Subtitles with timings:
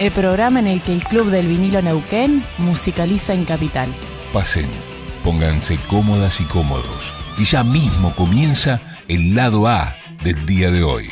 [0.00, 3.88] El programa en el que el Club del Vinilo Neuquén musicaliza en Capital.
[4.32, 4.68] Pasen,
[5.22, 7.12] pónganse cómodas y cómodos.
[7.38, 11.10] Y ya mismo comienza el lado A del día de hoy.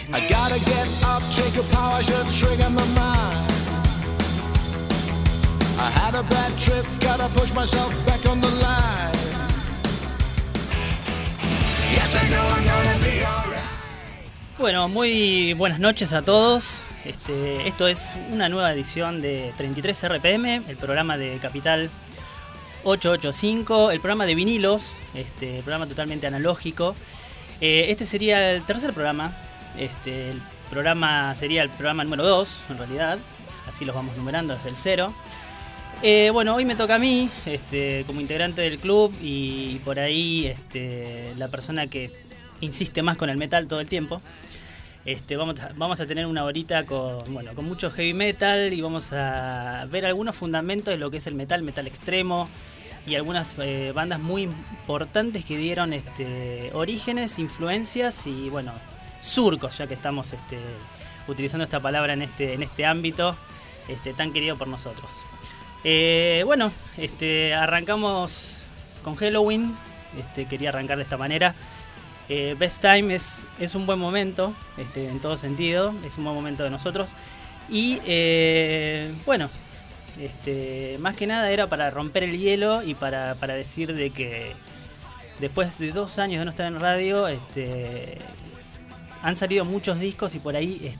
[14.58, 16.82] Bueno, muy buenas noches a todos.
[17.04, 21.90] Este, esto es una nueva edición de 33 RPM, el programa de Capital
[22.84, 26.94] 885, el programa de vinilos, este programa totalmente analógico.
[27.60, 29.32] Eh, este sería el tercer programa.
[29.76, 33.18] Este, el programa sería el programa número 2, en realidad.
[33.66, 35.12] Así los vamos numerando desde el cero.
[36.02, 40.46] Eh, bueno, hoy me toca a mí, este, como integrante del club y por ahí
[40.46, 42.10] este, la persona que
[42.60, 44.22] insiste más con el metal todo el tiempo.
[45.04, 48.80] Este, vamos, a, vamos a tener una horita con, bueno, con mucho heavy metal y
[48.80, 52.48] vamos a ver algunos fundamentos de lo que es el metal, metal extremo
[53.04, 58.72] y algunas eh, bandas muy importantes que dieron este, orígenes, influencias y bueno,
[59.20, 60.58] surcos, ya que estamos este,
[61.26, 63.36] utilizando esta palabra en este, en este ámbito
[63.88, 65.10] este, tan querido por nosotros.
[65.82, 66.70] Eh, bueno,
[67.56, 68.62] arrancamos
[69.02, 69.76] con Halloween,
[70.48, 71.56] quería arrancar de esta manera.
[72.34, 76.64] Eh, Best Time es, un buen momento, este, en todo sentido, es un buen momento
[76.64, 77.12] de nosotros.
[77.68, 79.50] Y eh, bueno,
[80.18, 84.54] este, más que nada era para romper el hielo y para, decir de que
[85.40, 88.16] después de dos años de no estar en radio, este,
[89.22, 90.90] han salido muchos discos y por ahí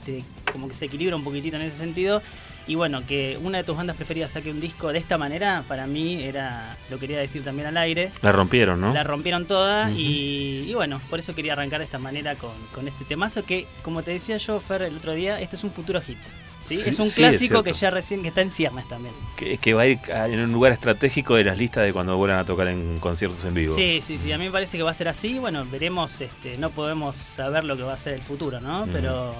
[0.52, 2.20] como que se equilibra un poquitito en ese sentido.
[2.66, 5.86] Y bueno, que una de tus bandas preferidas saque un disco de esta manera, para
[5.86, 8.12] mí era, lo quería decir también al aire.
[8.22, 8.94] La rompieron, ¿no?
[8.94, 12.86] La rompieron toda y, y bueno, por eso quería arrancar de esta manera con, con
[12.86, 16.00] este temazo que, como te decía yo, Fer, el otro día, esto es un futuro
[16.00, 16.18] hit.
[16.62, 16.76] ¿sí?
[16.76, 19.14] Sí, es un sí, es clásico que ya recién que está en ciernes también.
[19.36, 22.38] Que, que va a ir en un lugar estratégico de las listas de cuando vuelvan
[22.38, 23.74] a tocar en conciertos en vivo.
[23.74, 25.38] Sí, sí, sí, a mí me parece que va a ser así.
[25.40, 28.86] Bueno, veremos, este, no podemos saber lo que va a ser el futuro, ¿no?
[28.92, 29.34] Pero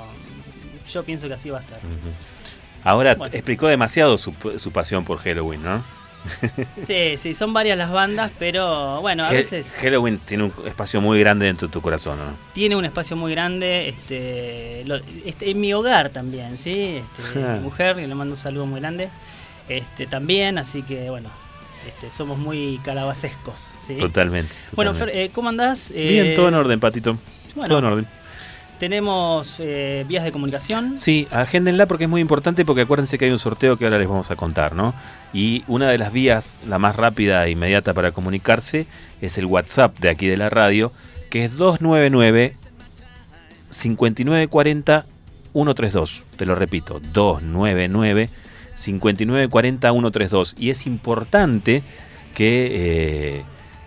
[0.93, 1.77] yo pienso que así va a ser.
[1.77, 2.11] Ujú.
[2.85, 3.35] Ahora Bueno.
[3.35, 5.83] explicó demasiado su, su pasión por Halloween, ¿no?
[6.87, 11.01] Sí, sí, son varias las bandas, pero bueno, a He- veces Halloween tiene un espacio
[11.01, 12.25] muy grande dentro de tu corazón, ¿no?
[12.53, 17.01] tiene un espacio muy grande, este, lo- este, en mi hogar también, ¿sí?
[17.03, 19.09] Este, mi mujer, que le mando un saludo muy grande,
[19.69, 21.29] este, también, así que bueno,
[21.89, 23.95] este, somos muy calabacescos, ¿sí?
[23.95, 24.53] Totalmente.
[24.77, 25.91] Bueno, Fer, eh, ¿cómo andás?
[25.93, 27.17] Bien, Eh, todo en orden, Patito.
[27.57, 27.69] bueno.
[27.69, 28.07] Todo en orden.
[28.83, 30.99] Tenemos eh, vías de comunicación.
[30.99, 34.09] Sí, agéndenla porque es muy importante porque acuérdense que hay un sorteo que ahora les
[34.09, 34.93] vamos a contar, ¿no?
[35.33, 38.89] Y una de las vías, la más rápida e inmediata para comunicarse,
[39.21, 40.91] es el WhatsApp de aquí de la radio,
[41.31, 42.57] que es 299
[43.71, 45.07] 5940
[45.53, 46.25] 132.
[46.37, 48.31] Te lo repito, 299
[48.75, 50.57] 5940 132.
[50.59, 51.85] Y es importante
[52.35, 53.43] que eh,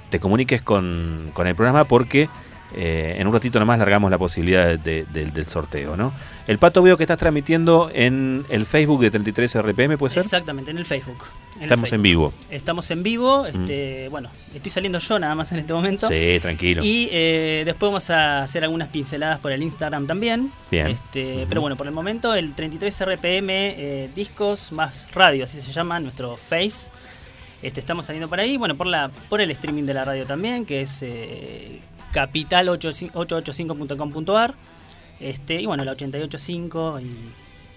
[0.10, 2.30] te comuniques con, con el programa porque
[2.76, 6.14] eh, en un ratito nomás largamos la posibilidad de- de- del- del sorteo, ¿no?
[6.48, 10.22] El pato veo que estás transmitiendo en el Facebook de 33 RPM, ¿puede ser?
[10.24, 11.18] Exactamente, en el Facebook.
[11.56, 12.34] En el Estamos en vivo.
[12.52, 13.46] Estamos en vivo.
[13.48, 16.08] Este, Bueno, estoy saliendo yo nada más en este momento.
[16.08, 16.84] Sí, tranquilo.
[16.84, 20.52] Y eh, después vamos a hacer algunas pinceladas por el Instagram también.
[20.70, 20.88] Bien.
[20.88, 21.46] Este.
[21.50, 26.00] Pero bueno, por el momento el 33 RPM eh, Discos más Radio, así se llama
[26.00, 26.92] nuestro Face.
[27.64, 30.66] Este, estamos saliendo por ahí, bueno, por la por el streaming de la radio también,
[30.66, 31.80] que es eh,
[32.16, 34.54] capital885.com.ar.
[35.20, 37.06] Este, y bueno, la 885 y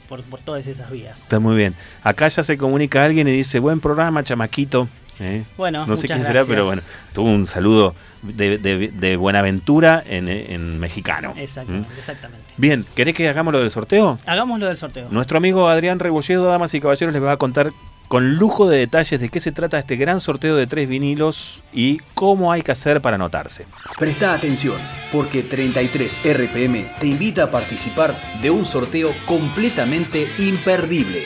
[0.08, 1.20] por, por todas esas vías.
[1.22, 1.74] Está muy bien.
[2.02, 4.88] Acá ya se comunica alguien y dice, buen programa, chamaquito.
[5.20, 5.44] ¿eh?
[5.56, 6.82] Bueno, no sé quién será, pero bueno,
[7.12, 11.34] tuvo un saludo de, de- de Buenaventura en, en mexicano.
[11.36, 11.98] Exactamente, ¿Mm?
[11.98, 12.54] exactamente.
[12.56, 14.18] Bien, ¿querés que hagamos lo del sorteo?
[14.26, 15.08] Hagamos lo del sorteo.
[15.10, 17.72] Nuestro amigo Adrián Rebolledo, damas y caballeros, les va a contar
[18.08, 21.98] con lujo de detalles de qué se trata este gran sorteo de tres vinilos y
[22.14, 23.66] cómo hay que hacer para anotarse.
[23.98, 24.78] Presta atención,
[25.12, 31.24] porque 33 RPM te invita a participar de un sorteo completamente imperdible.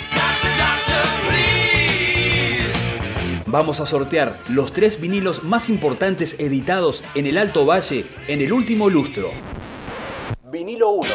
[3.46, 8.52] Vamos a sortear los tres vinilos más importantes editados en el Alto Valle en el
[8.52, 9.30] último lustro.
[10.50, 11.10] Vinilo 1.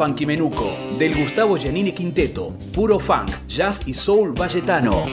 [0.00, 0.66] Funky Menuco,
[0.96, 5.04] del Gustavo Giannini Quinteto, puro funk, jazz y soul valletano.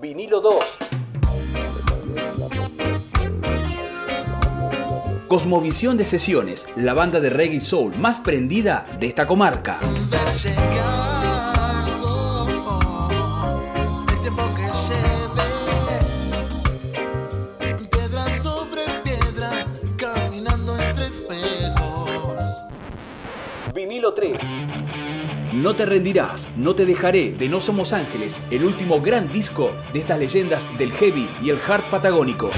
[0.00, 0.71] Vinilo 2
[5.32, 9.78] Cosmovisión de Sesiones, la banda de reggae soul más prendida de esta comarca.
[23.74, 24.36] Vinilo 3.
[25.54, 30.00] No te rendirás, no te dejaré de No Somos Ángeles, el último gran disco de
[30.00, 32.50] estas leyendas del heavy y el hard patagónico.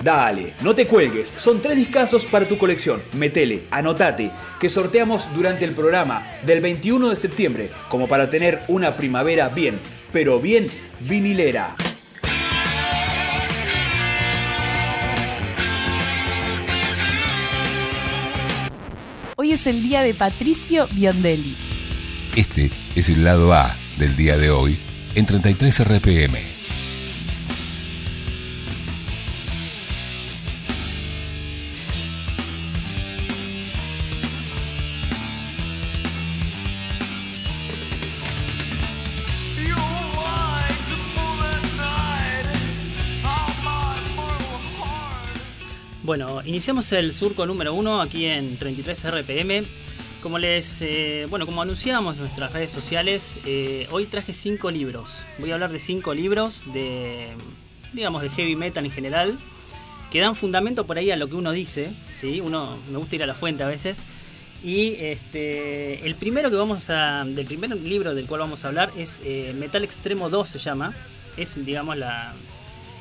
[0.03, 3.01] Dale, no te cuelgues, son tres discazos para tu colección.
[3.13, 8.95] Metele, anotate, que sorteamos durante el programa del 21 de septiembre, como para tener una
[8.95, 9.79] primavera bien,
[10.11, 10.69] pero bien
[11.01, 11.75] vinilera.
[19.35, 21.55] Hoy es el día de Patricio Biondelli.
[22.35, 24.77] Este es el lado A del día de hoy
[25.15, 26.56] en 33 RPM.
[46.07, 49.65] Bueno, iniciamos el surco número uno aquí en 33 RPM.
[50.21, 55.25] Como les, eh, bueno, como anunciábamos en nuestras redes sociales, eh, hoy traje cinco libros.
[55.37, 57.27] Voy a hablar de cinco libros de,
[57.91, 59.37] digamos, de heavy metal en general,
[60.09, 61.89] que dan fundamento por ahí a lo que uno dice.
[62.15, 62.39] ¿sí?
[62.39, 64.05] Uno me gusta ir a la fuente a veces.
[64.63, 68.93] Y este, el primero que vamos a, del primer libro del cual vamos a hablar
[68.95, 70.93] es eh, Metal Extremo 2 se llama.
[71.35, 72.33] Es, digamos, la,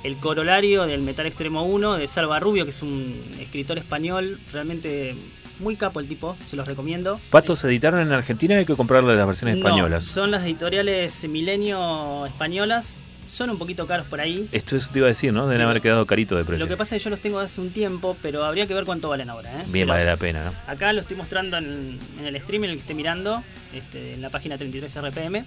[0.04, 5.14] el corolario del Metal Extremo 1 de Salva Rubio, que es un escritor español, realmente
[5.58, 7.18] muy capo el tipo, se los recomiendo.
[7.30, 10.04] Patos se editaron en Argentina, hay que comprarle las versiones No, españolas.
[10.04, 14.46] son las editoriales Milenio españolas, son un poquito caros por ahí.
[14.52, 15.48] Esto es, te iba a decir, ¿no?
[15.48, 16.64] Deben haber quedado carito de precio.
[16.64, 18.84] Lo que pasa es que yo los tengo hace un tiempo, pero habría que ver
[18.84, 19.62] cuánto valen ahora.
[19.62, 19.64] ¿eh?
[19.66, 20.52] Bien Los- vale la pena, ¿no?
[20.70, 23.42] Acá lo estoy mostrando en, en el stream en el que esté mirando,
[23.74, 25.44] este, en la página 33 RPM.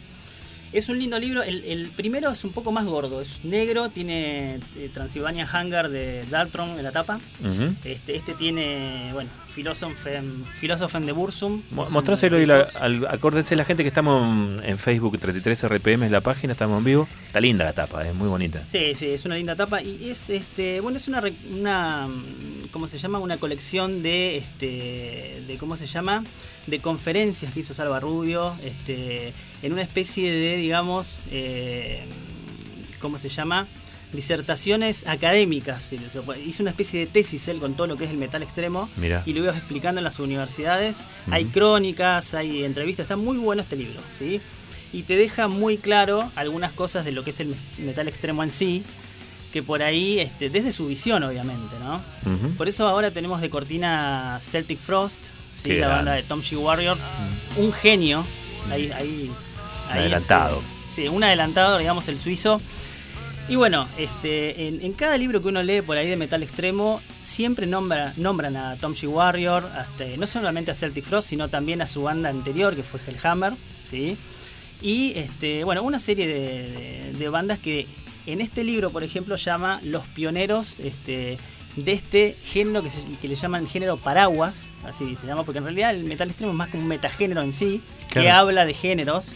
[0.71, 1.41] Es un lindo libro.
[1.43, 6.25] El, el primero es un poco más gordo, es negro, tiene eh, Transylvania Hangar de
[6.29, 7.19] Daltron en la tapa.
[7.83, 11.61] Este, este tiene, bueno, Philosophem de Bursum.
[11.71, 16.21] Mostráselo y la, al- acuérdense la gente que estamos en Facebook 33 RPM es la
[16.21, 17.07] página, estamos en vivo.
[17.27, 18.63] Está linda la tapa, es muy bonita.
[18.65, 22.87] Sí, sí, es una linda tapa y es este, bueno, es una una mm, ¿cómo
[22.87, 23.19] se llama?
[23.19, 26.23] Una colección de este de cómo se llama?
[26.67, 32.03] de conferencias que hizo Salva Rubio, este, en una especie de, digamos, eh,
[32.99, 33.65] ¿cómo se llama?
[34.13, 35.93] Disertaciones académicas.
[36.45, 39.23] Hizo una especie de tesis él con todo lo que es el metal extremo Mirá.
[39.25, 41.01] y lo iba explicando en las universidades.
[41.31, 41.53] Hay Ujú.
[41.53, 44.41] crónicas, hay entrevistas, está muy bueno este libro, ¿sí?
[44.91, 48.43] Y te deja muy claro algunas cosas de lo que es el me- metal extremo
[48.43, 48.83] en sí,
[49.53, 51.95] que por ahí, este, desde su visión obviamente, ¿no?
[52.31, 52.55] Ujú.
[52.55, 55.25] Por eso ahora tenemos de cortina Celtic Frost,
[55.61, 55.73] ¿sí?
[55.73, 56.57] La banda de Tom G.
[56.57, 56.97] Warrior,
[57.57, 58.25] un genio,
[58.71, 59.31] ahí, ahí,
[59.89, 60.61] ahí, adelantado.
[60.89, 62.59] este, sí, un adelantado, digamos, el suizo.
[63.49, 67.01] Y bueno, este, en, en cada libro que uno lee por ahí de metal extremo,
[67.21, 69.07] siempre nombra, nombran a Tom G.
[69.07, 72.99] Warrior, hasta- no solamente a Celtic Frost, sino también a su banda anterior, que fue
[73.05, 73.53] Hellhammer,
[73.89, 74.17] ¿sí?
[74.81, 77.87] Y este, bueno, una serie de, de- de bandas que
[78.27, 81.39] en este libro, por ejemplo, llama los pioneros este,
[81.75, 85.63] de este género que, se- que le llaman género paraguas, así se llama, porque en
[85.63, 87.81] realidad el metal extremo es más como un metagénero en sí,
[88.13, 89.31] que habla de géneros.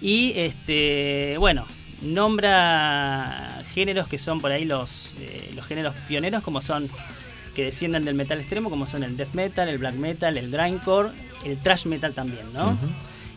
[0.00, 1.66] Y este, bueno,
[2.02, 6.88] nombra géneros que son por ahí los, eh, los géneros pioneros, como son
[7.54, 11.08] que descienden del metal extremo, como son el death metal, el black metal, el grindcore,
[11.44, 12.78] el thrash metal también, ¿no?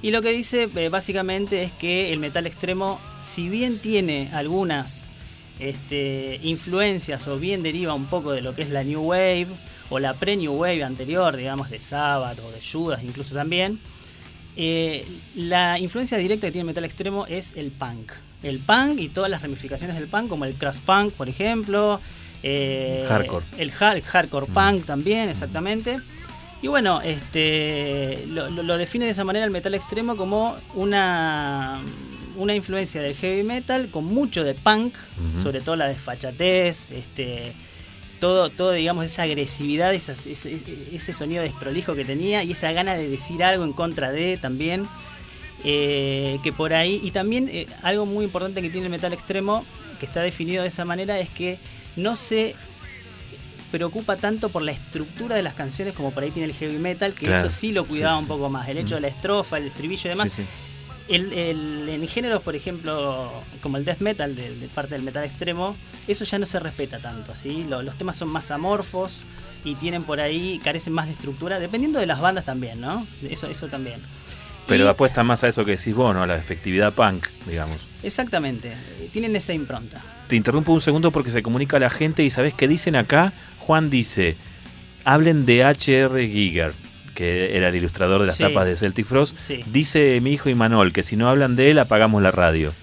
[0.02, 5.06] Y lo que dice eh, básicamente es que el metal extremo, si bien tiene algunas
[5.60, 9.48] este, influencias o bien deriva un poco de lo que es la New Wave
[9.90, 13.80] o la pre-New Wave anterior, digamos, de Sabbath o de Judas incluso también,
[14.56, 18.12] eh, la influencia directa que tiene el metal extremo es el punk.
[18.44, 22.00] El punk y todas las ramificaciones del punk, como el crash punk, por ejemplo.
[22.44, 23.46] eh, Hardcore.
[23.58, 26.00] El, hard- el hardcore punk también, exactamente.
[26.62, 31.80] Y bueno, este lo, define de esa manera el metal extremo como una,
[32.38, 34.94] una influencia del heavy metal con mucho de punk,
[35.42, 37.54] sobre todo la desfachatez, este,
[38.20, 43.08] todo, todo digamos, esa agresividad, ese, ese sonido desprolijo que tenía y esa gana de
[43.10, 44.86] decir algo en contra de también.
[45.64, 49.66] Eh, que por ahí, y también eh, algo muy importante que tiene el metal extremo,
[50.00, 51.60] que está definido de esa manera, es que
[51.96, 52.56] no se
[53.72, 57.14] preocupa tanto por la estructura de las canciones como por ahí tiene el heavy metal,
[57.14, 57.48] que Claro.
[57.48, 58.28] eso sí lo cuidaba Sí, un sí.
[58.30, 58.68] poco más.
[58.68, 60.30] El hecho de la estrofa, el estribillo y demás.
[60.36, 60.48] Sí, sí.
[61.14, 65.24] El, el- en géneros, por ejemplo, como el death metal, de, de parte del metal
[65.24, 65.76] extremo,
[66.08, 67.64] eso ya no se respeta tanto, ¿sí?
[67.68, 69.18] Lo- los temas son más amorfos
[69.64, 73.06] y tienen por ahí, carecen más de estructura, dependiendo de las bandas también, ¿no?
[73.28, 74.00] Eso, eso también.
[74.70, 76.24] Pero Y- apuesta más a eso que decís vos, ¿no?
[76.24, 77.80] A la efectividad punk, digamos.
[78.04, 78.72] Exactamente,
[79.12, 80.00] tienen esa impronta.
[80.28, 83.34] Te interrumpo un segundo porque se comunica la gente y ¿sabés qué dicen acá?
[83.58, 84.36] Juan dice,
[85.04, 86.28] hablen de H.R.
[86.28, 86.74] Giger,
[87.16, 88.44] que era el ilustrador de las Sí.
[88.44, 89.36] tapas de Celtic Frost.
[89.42, 89.62] Sí.
[89.66, 92.74] Dice mi hijo Imanol que si no hablan de él apagamos la radio.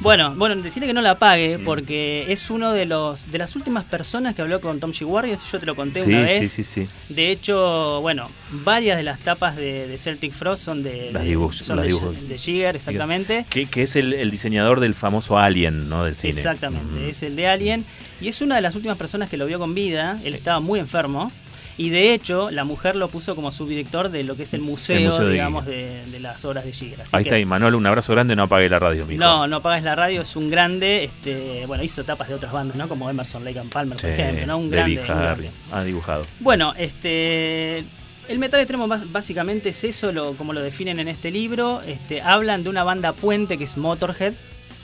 [0.00, 1.64] Bueno, bueno, decirle que no la apague Mm.
[1.64, 5.04] porque es uno de los de las últimas personas que habló con Tom G.
[5.06, 6.50] Warriors, yo te lo conté sí, una vez.
[6.50, 6.92] sí, sí, sí.
[7.14, 11.56] De hecho, bueno, varias de las tapas de, de Celtic Frost son de, Las dibujos-
[11.62, 12.28] son las de, dibujos.
[12.28, 13.46] de Giger, exactamente.
[13.50, 16.04] Que, que es el, el diseñador del famoso Alien, ¿no?
[16.04, 16.30] Del cine.
[16.34, 17.08] Exactamente, Ujú.
[17.08, 17.84] es el de Alien.
[18.20, 20.18] Y es una de las últimas personas que lo vio con vida.
[20.24, 21.30] Él estaba muy enfermo.
[21.76, 24.96] Y de hecho, la mujer lo puso como subdirector de lo que es el museo,
[24.98, 27.02] El museo de digamos, de, de las obras de Giger.
[27.02, 29.18] Así Ahí que- está Imanol, un abrazo grande, no apague la radio, mijo.
[29.18, 31.02] No, no apagues la radio, es un grande.
[31.02, 32.88] Este, bueno, hizo tapas de otras bandas, ¿no?
[32.88, 34.58] Como Emerson, Lake and Palmer, por ejemplo, ¿no?
[34.58, 35.50] Un grande, un grande.
[35.72, 36.24] Ha dibujado.
[36.40, 37.84] Bueno, este.
[38.26, 41.82] El metal extremo básicamente es eso, lo, como lo definen en este libro.
[41.82, 44.32] Este, hablan de una banda puente que es Motorhead,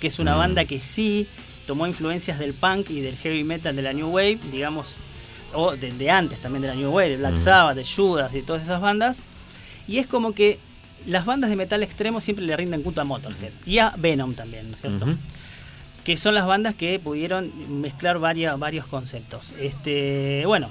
[0.01, 0.39] que es una Mm.
[0.39, 1.27] banda que sí
[1.67, 4.97] tomó influencias del punk y del heavy metal de la New Wave, digamos,
[5.55, 7.45] o de, de antes también de la New Wave, de Black Mm.
[7.45, 9.23] Sabbath, de Judas, de todas esas bandas.
[9.89, 10.59] Y es como que
[11.07, 14.69] las bandas de metal extremo siempre le rinden culto a Motorhead y a Venom también,
[14.69, 15.07] ¿no es cierto?
[16.05, 19.53] Que son las bandas que pudieron mezclar varias, varios conceptos.
[19.61, 20.69] Este, bueno,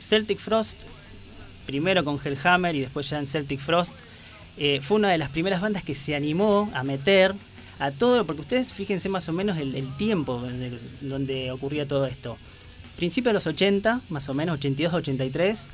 [0.00, 0.82] Celtic Frost,
[1.66, 4.00] primero con Hellhammer y después ya en Celtic Frost,
[4.58, 7.34] eh, fue una de las primeras bandas que se animó a meter
[7.78, 12.06] a todo, porque ustedes fíjense más o menos el, el tiempo donde, donde ocurría todo
[12.06, 12.38] esto.
[12.96, 15.68] Principio de los 80, más o menos, 82, 83,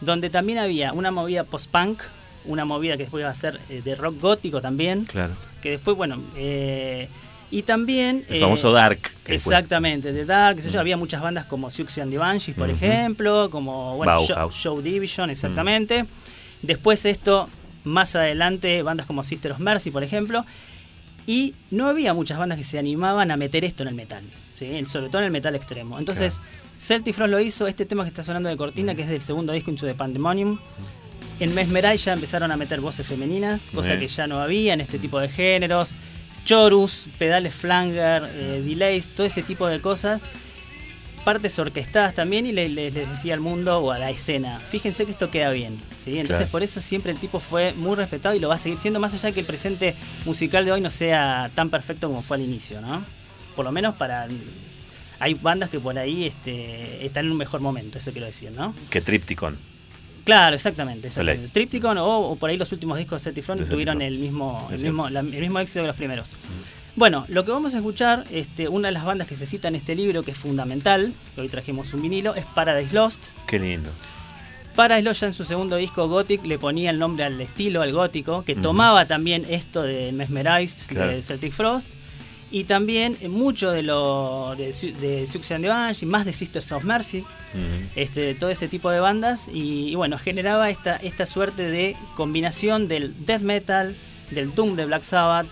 [0.00, 2.00] donde también había una movida post-punk,
[2.44, 5.34] una movida que después iba a ser eh, de rock gótico también, Claro.
[5.60, 7.08] que después, bueno, eh,
[7.50, 8.24] y también...
[8.28, 9.00] El eh, famoso Dark.
[9.24, 10.80] que después- Exactamente, de Dark, sé yo, Mm.
[10.80, 14.16] había muchas bandas como Siouxsie and the Banshees, por ejemplo, como bueno,
[14.52, 16.04] Show, Division, exactamente.
[16.62, 17.48] Después esto,
[17.84, 20.44] más adelante, bandas como Sister of Mercy, por ejemplo.
[21.28, 24.24] Y no había muchas bandas que se animaban a meter esto en el metal,
[24.56, 24.82] ¿sí?
[24.86, 25.98] sobre todo en el metal extremo.
[25.98, 26.40] Entonces,
[26.78, 29.52] Celtic Frost lo hizo, este tema que está sonando de cortina, que es del segundo
[29.52, 30.58] disco Into the Pandemonium.
[31.38, 34.98] En Mesmerize ya empezaron a meter voces femeninas, cosa que ya no había en este
[34.98, 35.94] tipo de géneros.
[36.46, 40.24] Chorus, pedales flanger, eh, delays, todo ese tipo de cosas.
[41.28, 45.04] Partes orquestadas también y le- le- les decía al mundo o a la escena, fíjense
[45.04, 45.76] que esto queda bien.
[46.02, 46.12] ¿sí?
[46.12, 46.50] Entonces Claro.
[46.52, 49.12] por eso siempre el tipo fue muy respetado y lo va a seguir siendo, más
[49.12, 49.94] allá de que el presente
[50.24, 53.04] musical de hoy no sea tan perfecto como fue al inicio, ¿no?
[53.54, 54.26] Por lo menos para...
[55.18, 58.74] Hay bandas que por ahí este, están en un mejor momento, eso quiero decir, ¿no?
[58.88, 59.58] Que Tripticon.
[60.24, 61.08] Claro, exactamente.
[61.08, 61.48] exactamente.
[61.52, 64.18] Tripticon o, o por ahí los últimos discos de Celtic Front De Celtic tuvieron el
[64.18, 66.30] mismo, el mismo, la- el mismo éxito que los primeros.
[66.98, 69.76] Bueno, lo que vamos a escuchar, este, una de las bandas que se cita en
[69.76, 73.26] este libro, que es fundamental, que hoy trajimos un vinilo, es Paradise Lost.
[73.46, 73.88] Qué lindo.
[74.74, 77.92] Paradise Lost ya en su segundo disco Gothic le ponía el nombre al estilo, al
[77.92, 81.12] gótico, que tomaba también esto de Mesmerized, Claro.
[81.12, 81.94] de Celtic Frost.
[82.50, 87.24] Y también mucho de lo de, de the Banshees, más de Sisters of Mercy,
[87.94, 91.94] este, de todo ese tipo de bandas y, y bueno, generaba esta, esta suerte de
[92.16, 93.94] combinación del death metal,
[94.30, 95.46] del Doom de Black Sabbath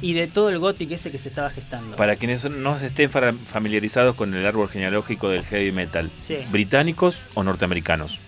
[0.00, 1.96] y de todo el gothic ese que se estaba gestando.
[1.96, 6.36] Para quienes no estén fa- familiarizados con el árbol genealógico del heavy metal, Sí.
[6.50, 8.18] ¿británicos o norteamericanos?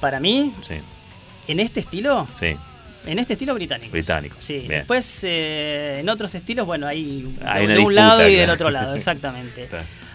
[0.00, 0.74] Para mí, Sí,
[1.48, 2.54] en este estilo, sí.
[3.06, 3.92] en este estilo británico.
[3.92, 4.54] Británicos, Sí.
[4.58, 4.68] bien.
[4.68, 8.70] Después, eh, en otros estilos, bueno, hay, Hay de un disputa, lado y del otro
[8.70, 9.68] lado, exactamente.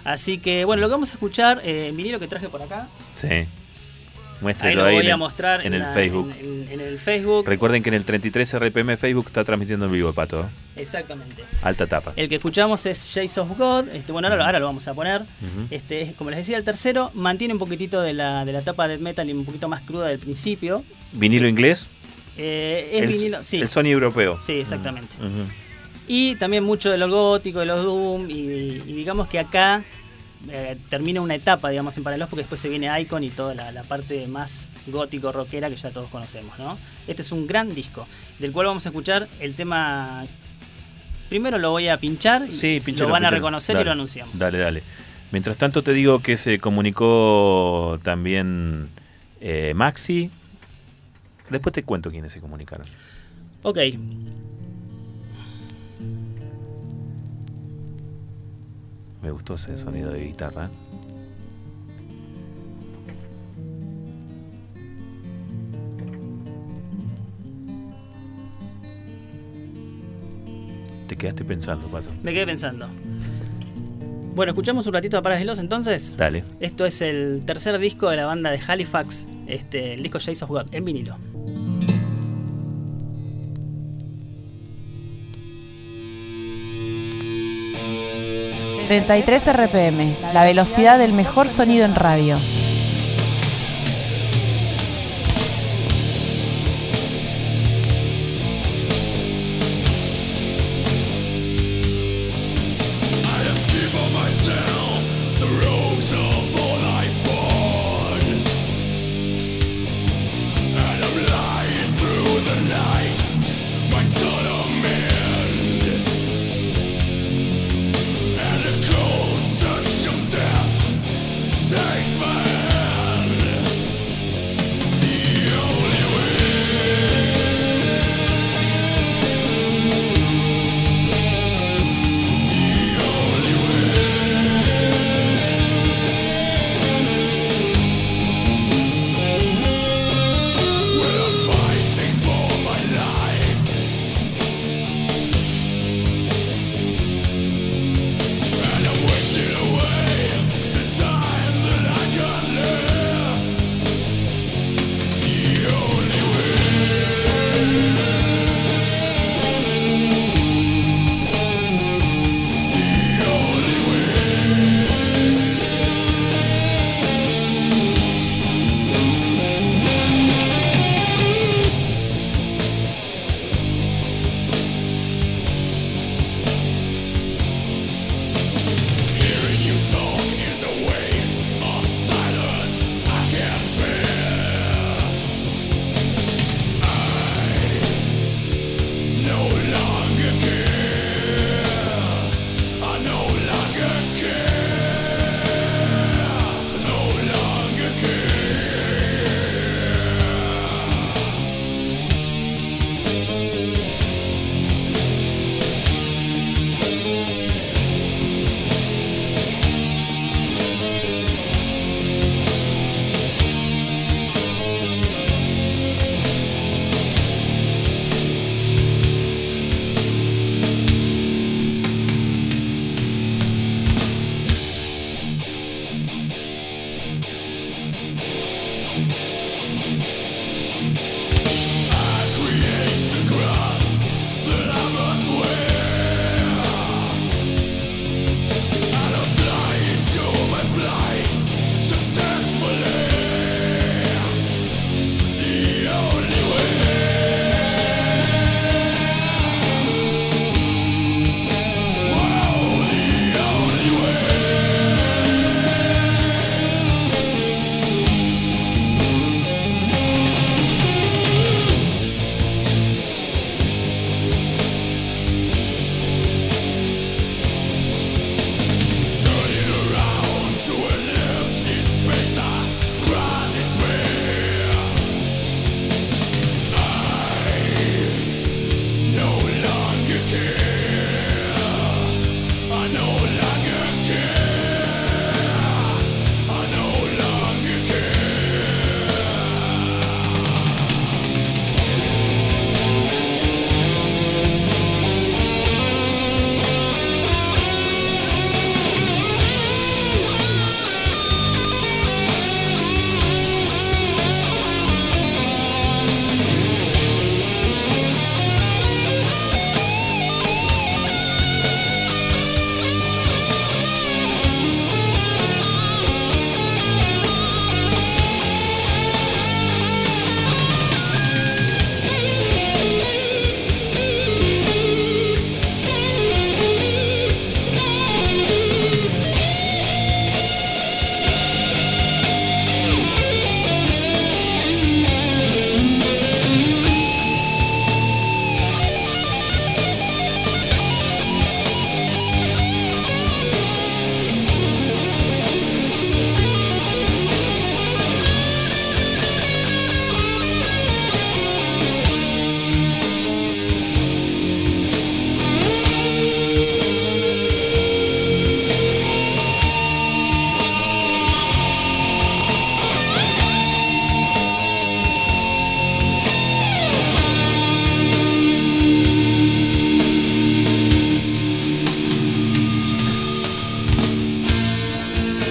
[0.04, 3.46] Así que, bueno, lo que vamos a escuchar, eh, vinilo que traje por acá, Sí.
[4.42, 6.34] Ahí Muéstrenlo lo ahí, voy a mostrar en el la- Facebook.
[6.40, 10.12] En, en el Facebook, Recuerden que en el 33 RPM Facebook está transmitiendo en vivo,
[10.14, 10.50] Pato.
[10.76, 11.44] exactamente.
[11.62, 12.14] Alta tapa.
[12.16, 13.90] El que escuchamos es Jace of God.
[13.94, 15.22] Este, bueno, ahora, lo- ahora lo vamos a poner.
[15.70, 18.88] Este, es, como les decía, el tercero mantiene un poquitito de la, de la tapa
[18.88, 20.84] de metal y un poquito más cruda del principio.
[21.14, 21.88] ¿Vinilo inglés?
[22.38, 23.62] Eh, es el, vinilo, sí.
[23.62, 24.40] el Sony europeo.
[24.42, 25.16] Sí, exactamente.
[26.08, 28.30] Y también mucho de lo gótico, de los Doom.
[28.30, 29.84] Y, y digamos que acá
[30.50, 33.72] eh, termina una etapa, digamos, en Paralelos, porque después se viene Icon y toda la,
[33.72, 36.78] la parte más gótico rockera que ya todos conocemos, ¿no?
[37.08, 38.08] Este es un gran disco,
[38.40, 40.26] del cual vamos a escuchar el tema.
[41.30, 43.36] Primero lo voy a pinchar, y Sí, lo van a pinchalo.
[43.36, 44.38] reconocer y lo anunciamos.
[44.38, 44.84] Dale, dale.
[45.32, 48.90] Mientras tanto te digo que se comunicó también
[49.40, 50.30] eh, Maxi.
[51.50, 52.86] Después te cuento quiénes se comunicaron.
[53.64, 53.78] Ok,
[59.22, 60.70] Me gustó ese sonido de guitarra.
[71.08, 72.10] Te quedaste pensando, Pato.
[72.24, 72.88] me quedé pensando.
[74.34, 76.16] Bueno, escuchamos un ratito a Paralelos entonces.
[76.16, 76.44] Dale.
[76.62, 80.50] Esto es el tercer disco de la banda de Halifax, este, el disco Jace of
[80.50, 81.18] God, en vinilo.
[88.92, 92.36] 33 RPM, la velocidad del mejor sonido en radio.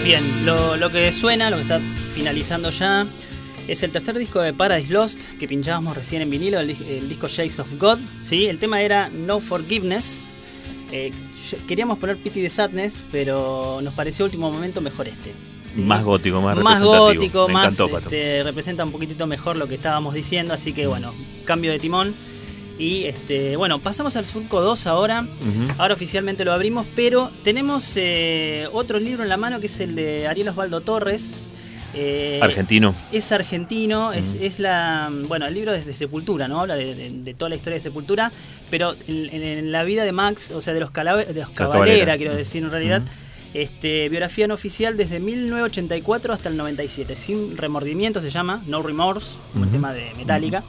[0.05, 1.81] Bien, lo, lo que suena, lo que está
[2.15, 3.07] finalizando ya,
[3.69, 7.29] es el tercer disco de Paradise Lost que pinchábamos recién en vinilo, el, el disco
[7.29, 7.99] Shades of God.
[8.23, 8.47] ¿sí?
[8.47, 10.25] El tema era No Forgiveness.
[10.91, 11.13] Eh,
[11.69, 15.33] queríamos poner Pity the Sadness, pero nos pareció último momento mejor este.
[15.73, 15.81] ¿sí?
[15.83, 17.05] Más gótico, más, más representativo.
[17.05, 20.87] gótico, Me más encantó, este, representa un poquitito mejor lo que estábamos diciendo, así que
[20.87, 21.13] bueno,
[21.45, 22.15] cambio de timón.
[22.81, 25.25] Y este, bueno, pasamos al Surco 2 ahora.
[25.79, 29.95] Ahora oficialmente lo abrimos, pero tenemos eh, otro libro en la mano que es el
[29.95, 31.35] de Ariel Osvaldo Torres.
[31.93, 32.95] Eh, Argentino.
[33.13, 35.11] Es argentino, es, es la.
[35.29, 36.61] Bueno, el libro es de Sepultura, ¿no?
[36.61, 38.31] Habla de, de- de toda la historia de Sepultura,
[38.71, 42.17] pero en, en- en la vida de Max, o sea, de los, de los Cabalera,
[42.17, 43.03] quiero decir en realidad.
[43.53, 49.35] Este, biografía no oficial desde 1984 hasta el 97, sin remordimiento se llama, No Remorse,
[49.53, 50.63] como el tema de Metallica.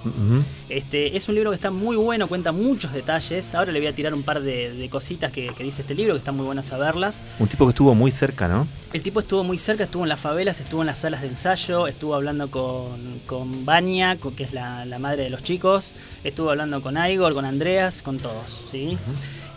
[0.70, 3.54] Este, es un libro que está muy bueno, cuenta muchos detalles.
[3.54, 6.14] Ahora le voy a tirar un par de, de cositas que, que dice este libro,
[6.14, 7.22] que están muy buenas saberlas.
[7.40, 8.68] Un tipo que estuvo muy cerca, ¿no?
[8.94, 11.88] El tipo estuvo muy cerca, estuvo en las favelas, estuvo en las salas de ensayo,
[11.88, 15.92] estuvo hablando con, con Vania, que es la, la madre de los chicos,
[16.24, 18.98] estuvo hablando con Igor, con Andreas, con todos, ¿sí?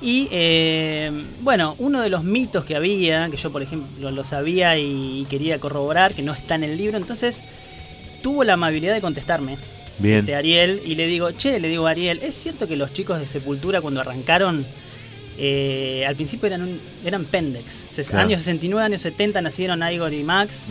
[0.00, 4.78] Y eh, bueno, uno de los mitos que había, que yo por ejemplo lo sabía
[4.78, 7.42] y quería corroborar, que no está en el libro, entonces
[8.22, 9.57] tuvo la amabilidad de contestarme
[9.98, 10.18] Bien.
[10.18, 13.18] este Ariel y le digo, che, le digo a Ariel, ¿es cierto que los chicos
[13.20, 14.64] de Sepultura cuando arrancaron,
[15.38, 17.85] eh, al principio eran, un- eran pendex?
[18.09, 18.26] Claro.
[18.26, 20.64] Años 69, años 70 nacieron Igor y Max.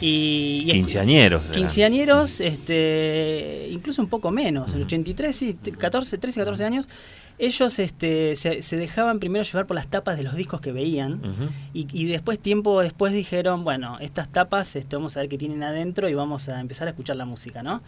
[0.00, 1.42] Y, y- Quinceañeros.
[1.52, 6.88] Quinceañeros, este, incluso un poco menos, en 83, sí, t- 14, 13, 14 años,
[7.40, 11.20] ellos este, se, se dejaban primero llevar por las tapas de los discos que veían
[11.72, 15.62] y, y después, tiempo después dijeron, bueno, estas tapas este, vamos a ver qué tienen
[15.62, 17.82] adentro y vamos a empezar a escuchar la música, ¿no?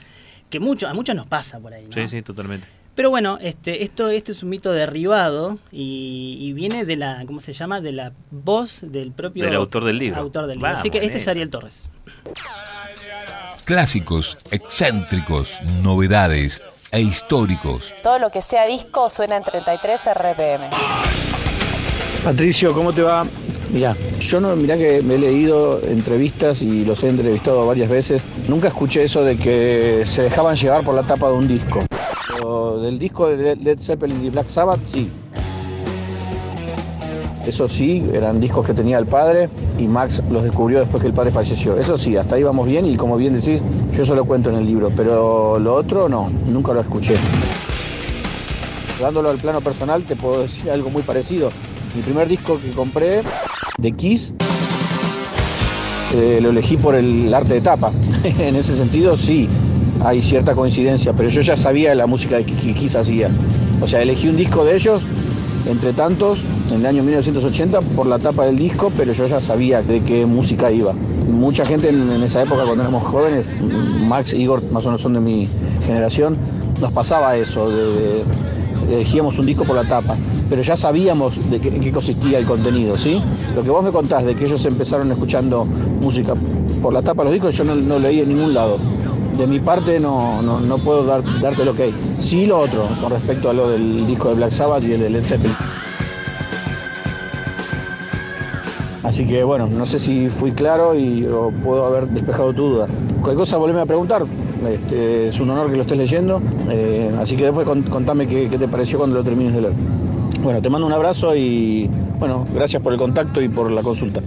[0.51, 1.93] Que mucho, a muchos nos pasa por ahí, ¿no?
[1.93, 2.67] Sí, sí, totalmente.
[2.95, 7.41] Pero bueno, este, esto, este es un mito derribado y, y viene de la, ¿cómo
[7.41, 7.81] se llama?
[7.81, 10.21] De la voz del propio Del autor del libro.
[10.21, 10.69] autor del libro.
[10.69, 11.29] Vamos, Así que este es.
[11.29, 11.89] Ariel Torres.
[13.65, 17.93] Clásicos, excéntricos, novedades e históricos.
[18.03, 20.67] Todo lo que sea disco suena en 33 RPM.
[22.23, 23.27] Patricio, ¿cómo te va?
[23.71, 28.23] Mirá, yo no, mirá que me he leído entrevistas y los he entrevistado varias veces.
[28.47, 31.81] Nunca escuché eso de que se dejaban llevar por la tapa de un disco.
[32.29, 35.11] Pero del disco de Led Zeppelin y Black Sabbath, sí.
[37.47, 41.15] Eso sí, eran discos que tenía el padre y Max los descubrió después que el
[41.15, 41.77] padre falleció.
[41.77, 43.61] Eso sí, hasta ahí vamos bien y como bien decís,
[43.93, 47.15] yo eso lo cuento en el libro, pero lo otro no, nunca lo escuché.
[49.01, 51.51] Dándolo al plano personal, te puedo decir algo muy parecido.
[51.97, 53.23] Mi primer disco que compré
[53.79, 54.33] de Kiss
[56.15, 57.91] eh, lo elegí por el arte de tapa.
[58.25, 59.49] en ese sentido, sí,
[60.05, 63.31] hay cierta coincidencia, pero yo ya sabía la música que Kiss hacía.
[63.81, 65.03] O sea, elegí un disco de ellos,
[65.67, 69.83] entre tantos, en el año 1980, por la tapa del disco, pero yo ya sabía
[69.83, 70.93] de qué música iba.
[70.93, 73.47] Mucha gente en, esa época, cuando éramos jóvenes,
[74.07, 75.49] Max Igor más o menos son de mi
[75.87, 76.37] generación,
[76.81, 77.69] nos pasaba eso,
[78.91, 80.17] elegíamos un disco por la tapa,
[80.51, 83.23] pero ya sabíamos de qué consistía el contenido, ¿sí?
[83.55, 85.65] Lo que vos me contás de que ellos empezaron escuchando
[86.01, 86.35] música
[86.83, 88.79] por la tapa de los discos, yo no, no leí en ningún lado.
[89.37, 91.95] De mi parte no, no, no puedo dar, darte lo que hay.
[92.21, 95.11] Sí lo otro, con respecto a lo del disco de Black Sabbath y el de
[95.11, 95.57] Led Zeppelin.
[99.03, 102.87] Así que bueno, no sé si fui claro y o puedo haber despejado tu duda.
[103.21, 104.25] Cualquier cosa volveme a preguntar.
[104.69, 106.41] Este, es un honor que lo estés leyendo.
[106.71, 109.75] eh, así que después con- contame qué, qué te pareció cuando lo termines de leer.
[110.41, 114.21] Bueno, te mando un abrazo y bueno, gracias por el contacto y por la consulta.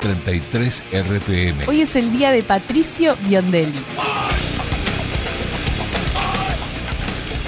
[0.00, 1.68] 33 RPM.
[1.68, 3.80] Hoy es el día de Patricio Biondelli.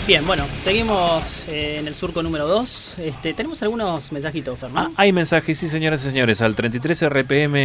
[0.07, 2.97] Bien, bueno, seguimos eh, en el surco número 2.
[2.99, 4.90] Este, tenemos algunos mensajitos, Fernando.
[4.90, 6.42] Ah, hay mensajes, sí, señoras y señores.
[6.42, 7.57] Al 33 RPM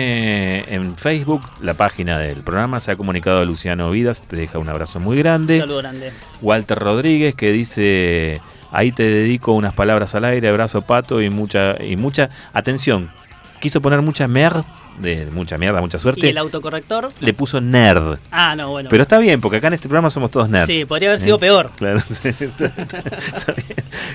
[0.67, 4.99] en Facebook, la página del programa, se ha comunicado Luciano Vidas, te deja un abrazo
[4.99, 5.59] muy Un grande.
[5.59, 6.11] saludo grande.
[6.41, 11.75] Walter Rodríguez que dice, ahí te dedico unas palabras al aire, abrazo pato y mucha,
[11.83, 13.11] y mucha atención.
[13.59, 14.63] Quiso poner mucha mer,
[14.99, 16.29] de mucha mierda, mucha ¿Y suerte.
[16.29, 17.11] el autocorrector?
[17.19, 18.19] Le puso nerd.
[18.31, 18.89] Ah, no, bueno.
[18.89, 20.67] Pero está bien, porque acá en este programa somos todos nerds.
[20.67, 21.71] Sí, podría haber sido peor.
[21.77, 23.67] Claro, sí, está, está bien.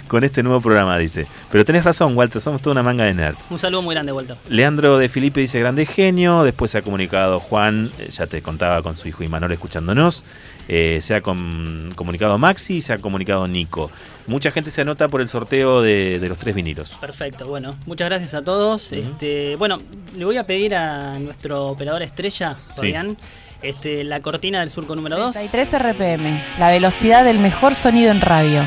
[0.09, 1.27] Con este nuevo programa, dice.
[1.51, 3.51] Pero tenés razón, Walter, somos toda una manga de nerds.
[3.51, 4.37] Un saludo muy grande, Walter.
[4.49, 6.45] Leandro de Felipe dice grande genio.
[6.45, 10.25] Después se ha comunicado Juan, eh, ya te contaba con su hijo Imanol escuchándonos.
[10.69, 13.91] Eh, se ha com- comunicado Maxi y se ha comunicado Nico.
[14.27, 16.89] Mucha gente se anota por el sorteo de, de los tres vinilos.
[17.01, 18.93] Perfecto, bueno, muchas gracias a todos.
[18.93, 19.81] este, bueno,
[20.17, 20.76] le voy a pedir a
[21.19, 23.17] nuestro operador estrella, Fabián,
[23.62, 25.35] este, la cortina del surco número 2.
[25.35, 28.62] 33 RPM, la velocidad del mejor sonido en radio.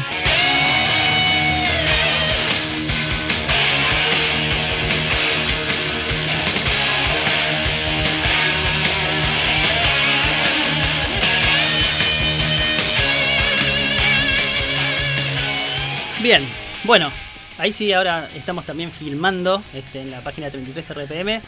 [16.21, 16.45] Bien,
[16.83, 17.09] bueno,
[17.57, 21.41] ahí sí ahora estamos también filmando este, en la página 33 RPM.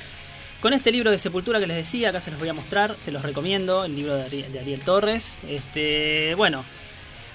[0.62, 3.12] Con este libro de Sepultura que les decía, acá se los voy a mostrar, se
[3.12, 5.40] los recomiendo, el libro de Ari- de Ariel Torres.
[5.50, 6.64] Este, bueno,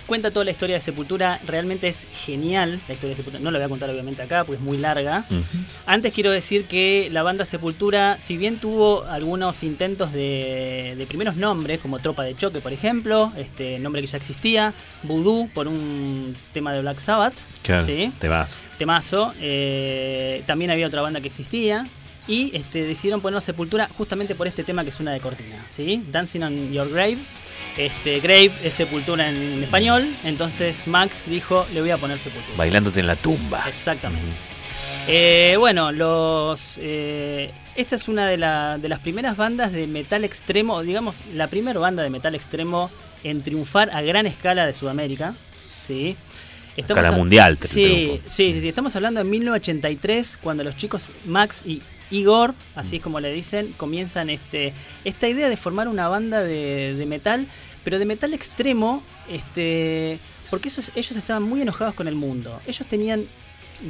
[0.06, 3.42] cuenta toda la historia de Sepultura, realmente es genial la historia de Sepultura.
[3.42, 5.24] No la voy a contar obviamente acá porque es muy larga.
[5.86, 11.34] Antes quiero decir que la banda Sepultura, si bien tuvo algunos intentos de, de primeros
[11.34, 16.36] nombres, como Tropa de Choque, por ejemplo, este nombre que ya existía, Voodoo por un
[16.52, 18.12] tema de Black Sabbath, Claro, ¿sí?
[18.20, 18.56] te vas.
[18.78, 19.34] temazo.
[19.40, 21.84] eh, también había otra banda que existía.
[22.28, 26.02] Y este, decidieron poner Sepultura justamente por este tema que es una de cortina, ¿sí?
[26.10, 27.18] Dancing on Your Grave.
[27.76, 30.06] Este, grave es sepultura en, en español.
[30.24, 32.56] Entonces Max dijo, le voy a poner Sepultura.
[32.56, 33.62] Bailándote en la tumba.
[33.68, 34.34] Exactamente.
[35.08, 36.78] Eh, bueno, los.
[36.82, 41.46] eh, esta es una de, la- de las primeras bandas de metal extremo, digamos, la
[41.48, 42.90] primera banda de metal extremo
[43.22, 45.34] en triunfar a gran escala de Sudamérica.
[45.80, 46.16] ¿sí?
[46.76, 48.68] Escala a- mundial, Sí, sí, sí, sí.
[48.68, 53.74] Estamos hablando de 1983, cuando los chicos Max y Igor, así es como le dicen,
[53.76, 54.72] comienzan este,
[55.04, 57.46] esta idea de formar una banda de, de metal,
[57.84, 60.18] pero de metal extremo, este,
[60.50, 62.60] porque esos, ellos estaban muy enojados con el mundo.
[62.66, 63.24] Ellos tenían,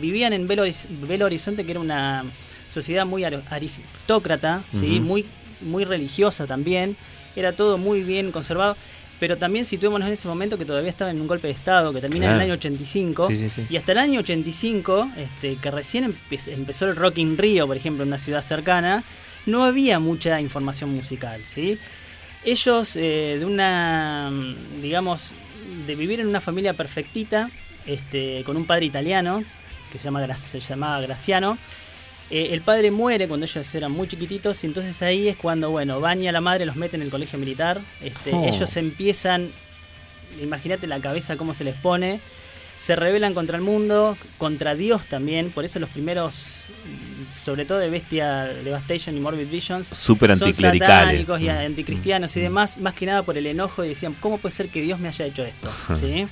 [0.01, 0.65] vivían en Belo,
[1.07, 2.25] Belo Horizonte, que era una
[2.69, 4.99] sociedad muy ar- aristócrata, ¿sí?
[5.01, 5.27] Muy,
[5.61, 6.97] muy religiosa también,
[7.35, 8.77] era todo muy bien conservado.
[9.19, 12.01] Pero también situémonos en ese momento que todavía estaba en un golpe de Estado, que
[12.03, 12.45] termina en el Claro.
[12.53, 13.29] año 85.
[13.29, 13.67] Sí, sí, sí.
[13.71, 17.77] Y hasta el año 85, este, que recién empe- empezó el Rock in Rio, por
[17.77, 19.05] ejemplo, en una ciudad cercana,
[19.47, 21.79] no había mucha información musical, ¿sí?
[22.45, 25.35] Ellos, eh, de una, mm, digamos,
[25.87, 27.51] de vivir en una familia perfectita,
[27.87, 29.43] este, con un padre italiano,
[29.91, 31.57] que se, llama, se llamaba Graciano,
[32.31, 36.01] eh, el padre muere cuando ellos eran muy chiquititos y entonces ahí es cuando, bueno,
[36.01, 38.45] baña a la madre, los mete en el colegio militar, este, Oh.
[38.45, 39.51] ellos empiezan,
[40.43, 42.21] imagínate la cabeza cómo se les pone,
[42.75, 47.79] se rebelan contra el mundo, contra Dios también, por eso los primeros, mm, sobre todo
[47.79, 51.51] de Bestia Devastation y Morbid Visions, Súper son satánicos y Mm.
[51.51, 54.83] anticristianos y demás, más que nada por el enojo y decían, ¿cómo puede ser que
[54.83, 55.71] Dios me haya hecho esto?
[55.95, 56.27] ¿Sí?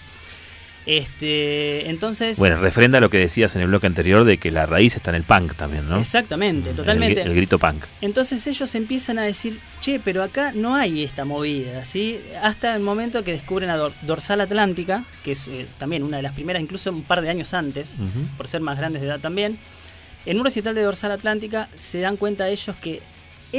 [0.86, 2.38] Este, entonces...
[2.38, 5.16] Bueno, refrenda lo que decías en el bloque anterior de que la raíz está en
[5.16, 5.98] el punk también, ¿no?
[5.98, 7.22] Exactamente, totalmente.
[7.22, 7.84] El, grito punk.
[8.00, 12.20] Entonces ellos empiezan a decir, che, pero acá no hay esta movida, ¿sí?
[12.42, 16.22] Hasta el momento que descubren a Dor- Dorsal Atlántica, que es eh, también una de
[16.22, 17.98] las primeras, incluso un par de años antes,
[18.36, 19.58] por ser más grandes de edad también.
[20.26, 23.00] En un recital de Dorsal Atlántica se dan cuenta ellos que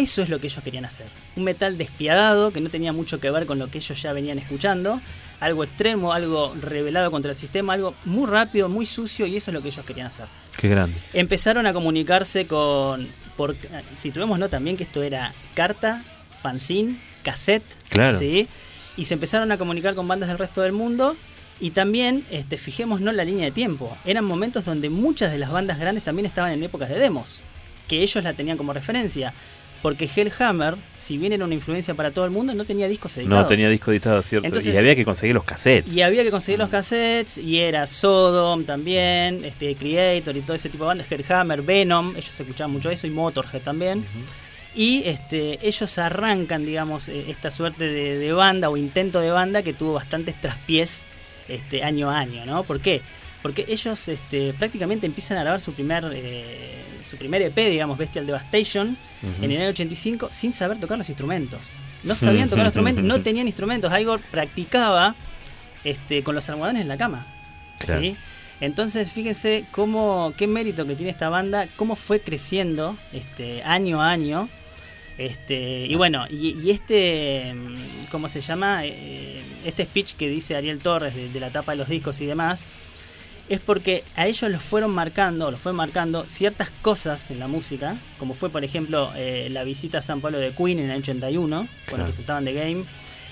[0.02, 1.08] eso es lo que ellos querían hacer.
[1.36, 4.38] Un metal despiadado que no tenía mucho que ver con lo que ellos ya venían
[4.40, 5.02] escuchando.
[5.40, 9.54] Algo extremo, algo revelado contra el sistema, algo muy rápido, muy sucio y eso es
[9.56, 10.28] lo que ellos querían hacer
[10.58, 10.96] Qué grande.
[11.14, 13.08] empezaron a comunicarse con.
[13.36, 13.56] Por,
[13.96, 16.04] situémonos también que esto era carta,
[16.42, 17.66] fanzine, cassette.
[17.90, 18.18] Claro.
[18.18, 18.48] ¿sí?
[18.96, 21.18] Y se empezaron a comunicar con bandas del resto del mundo.
[21.60, 23.96] Y también, este, fijémonos la línea de tiempo.
[24.06, 27.40] Eran momentos donde muchas de las bandas grandes también estaban en épocas de demos.
[27.88, 29.34] Que ellos la tenían como referencia.
[29.86, 33.42] Porque Hellhammer, si bien era una influencia para todo el mundo, no tenía discos editados.
[33.44, 34.48] No tenía disco editado, ¿cierto?
[34.48, 35.94] Entonces- y había que conseguir los cassettes.
[35.94, 40.70] Y había que conseguir los cassettes, y era Sodom también, este Creator y todo ese
[40.70, 44.04] tipo de bandas, Hellhammer, Venom, ellos escuchaban mucho eso, y Motorhead también.
[44.74, 49.62] Y este, ellos arrancan, digamos, eh, esta suerte de, de banda o intento de banda
[49.62, 51.04] que tuvo bastantes traspiés
[51.48, 52.64] este, año a año, ¿no?
[52.64, 53.04] ¿Por qué?
[53.46, 58.26] Porque ellos este, prácticamente empiezan a grabar su primer, eh, su primer EP, digamos, Bestial
[58.26, 58.98] Devastation,
[59.40, 61.74] en el año 85, sin saber tocar los instrumentos.
[62.02, 63.94] No sabían tocar los instrumentos, no tenían instrumentos.
[64.00, 65.16] Igor practicaba
[65.84, 67.28] este, con los almohadones en la cama.
[67.78, 68.02] Claro.
[68.02, 68.18] ¿sí?
[68.62, 74.10] Entonces, fíjense cómo, qué mérito que tiene esta banda, cómo fue creciendo este, año a
[74.10, 74.50] año.
[75.20, 78.86] Este, y bueno, y, y este, mm, ¿cómo se llama?
[78.86, 82.26] Eh, este speech que dice Ariel Torres de, de la tapa de los discos y
[82.26, 82.66] demás,
[83.50, 87.96] es porque a ellos los fueron marcando, los fue marcando ciertas cosas en la música,
[88.18, 91.56] como fue por ejemplo eh, la visita a San Pablo de Queen en el 81,
[91.58, 92.04] cuando Claro.
[92.06, 92.86] presentaban The Game,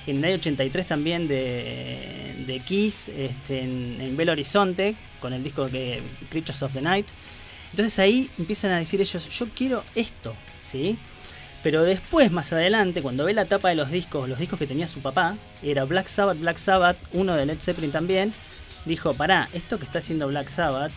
[0.05, 5.41] en el año 83 también de, de Kiss, este, en, en Belo Horizonte, con el
[5.43, 7.07] disco que Creatures of the Night.
[7.71, 10.97] Entonces ahí empiezan a decir ellos, yo quiero esto, ¿sí?
[11.63, 14.87] Pero después, más adelante, cuando ve la tapa de los discos, los discos que tenía
[14.87, 18.33] su papá, era Black Sabbath, Black Sabbath, uno de Led Zeppelin también,
[18.85, 20.91] dijo, pará, esto que está haciendo Black Sabbath,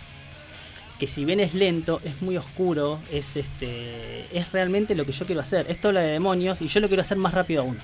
[0.98, 5.26] que si bien es lento, es muy oscuro, es este es realmente lo que yo
[5.26, 5.66] quiero hacer.
[5.68, 7.78] Esto habla de demonios y yo lo quiero hacer más rápido aún.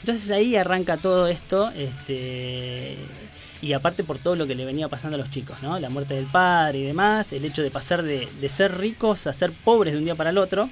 [0.00, 2.96] Entonces ahí arranca todo esto, este
[3.60, 5.78] y aparte por todo lo que le venía pasando a los chicos, ¿no?
[5.78, 9.32] La muerte del padre y demás, el hecho de pasar de, de ser ricos a
[9.32, 10.70] ser pobres de un día para el otro.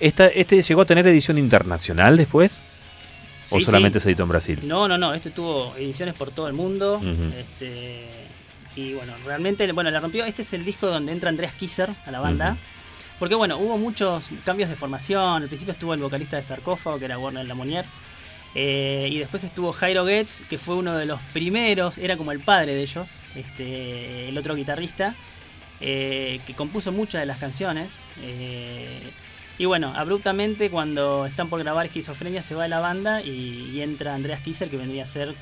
[0.00, 2.60] Esta, ¿Este llegó a tener edición internacional después?
[3.50, 4.04] ¿O Sí, solamente sí.
[4.04, 4.60] se editó en Brasil?
[4.64, 7.00] No, no, no, este tuvo ediciones por todo el mundo.
[7.38, 8.04] Este,
[8.74, 10.24] y bueno, realmente, bueno, la rompió.
[10.24, 12.56] Este es el disco donde entra Andreas Kisser a la banda.
[13.18, 15.42] Porque bueno, hubo muchos cambios de formación.
[15.42, 17.86] Al principio estuvo el vocalista de Sarcófago, que era Warner Lamonier.
[18.54, 22.40] Eh, y después estuvo Jairo Getz, que fue uno de los primeros, era como el
[22.40, 25.14] padre de ellos, este, el otro guitarrista,
[25.80, 28.00] eh, que compuso muchas de las canciones.
[28.22, 29.10] eh,
[29.58, 33.80] y bueno, abruptamente cuando están por grabar Esquizofrenia se va de la banda y, y
[33.80, 35.34] entra Andreas Kisser, que vendría a ser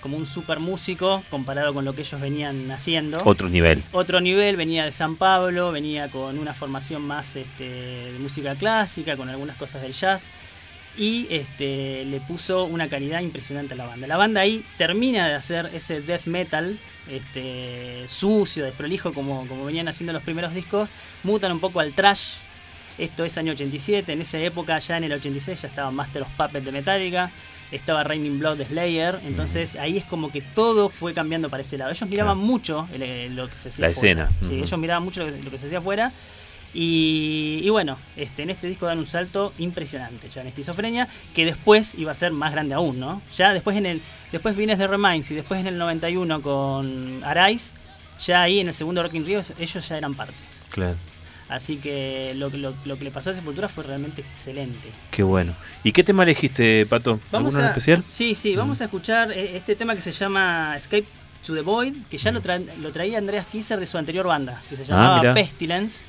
[0.00, 3.82] como un super músico comparado con lo que ellos venían haciendo Otro nivel.
[3.92, 9.16] otro nivel, venía de San Pablo, venía con una formación más este, de música clásica,
[9.16, 10.24] con algunas cosas del jazz.
[10.98, 14.06] Y este, le puso una calidad impresionante a la banda.
[14.08, 16.76] La banda ahí termina de hacer ese death metal
[17.08, 20.90] este, sucio, desprolijo, como, como venían haciendo los primeros discos.
[21.22, 22.34] Mutan un poco al trash.
[22.98, 24.12] Esto es año 87.
[24.12, 27.30] En esa época, ya en el 86, ya estaba Master of Puppets de Metallica.
[27.70, 29.20] Estaba Raining Blood de Slayer.
[29.24, 31.92] Entonces ahí es como que todo fue cambiando para ese lado.
[31.92, 34.28] Ellos miraban mucho el- el- lo que se hacía La afuera.
[34.30, 34.48] escena.
[34.48, 36.12] Sí, ellos miraban mucho lo que, lo que se hacía afuera.
[36.74, 41.44] Y, y bueno, este, en este disco dan un salto impresionante ya en esquizofrenia, que
[41.44, 43.22] después iba a ser más grande aún, ¿no?
[43.36, 44.02] Ya después en el
[44.32, 47.72] después vienes de Reminds y después en el 91 con Arise,
[48.24, 50.34] ya ahí en el segundo Rock in Rio ellos ya eran parte.
[50.70, 50.96] Claro.
[51.48, 54.90] Así que lo, que- lo, lo que le pasó a Sepultura fue realmente excelente.
[55.10, 55.54] Qué bueno.
[55.82, 57.18] ¿Y qué tema elegiste, Pato?
[57.32, 58.04] Vamos ¿Alguno en a, especial?
[58.06, 61.06] Sí, sí, vamos a escuchar eh, este tema que se llama Escape
[61.46, 64.60] to the Void, que ya lo, tra- lo traía Andreas Kisser de su anterior banda,
[64.68, 65.32] que se llamaba Ah, mirá.
[65.34, 66.04] Pestilence.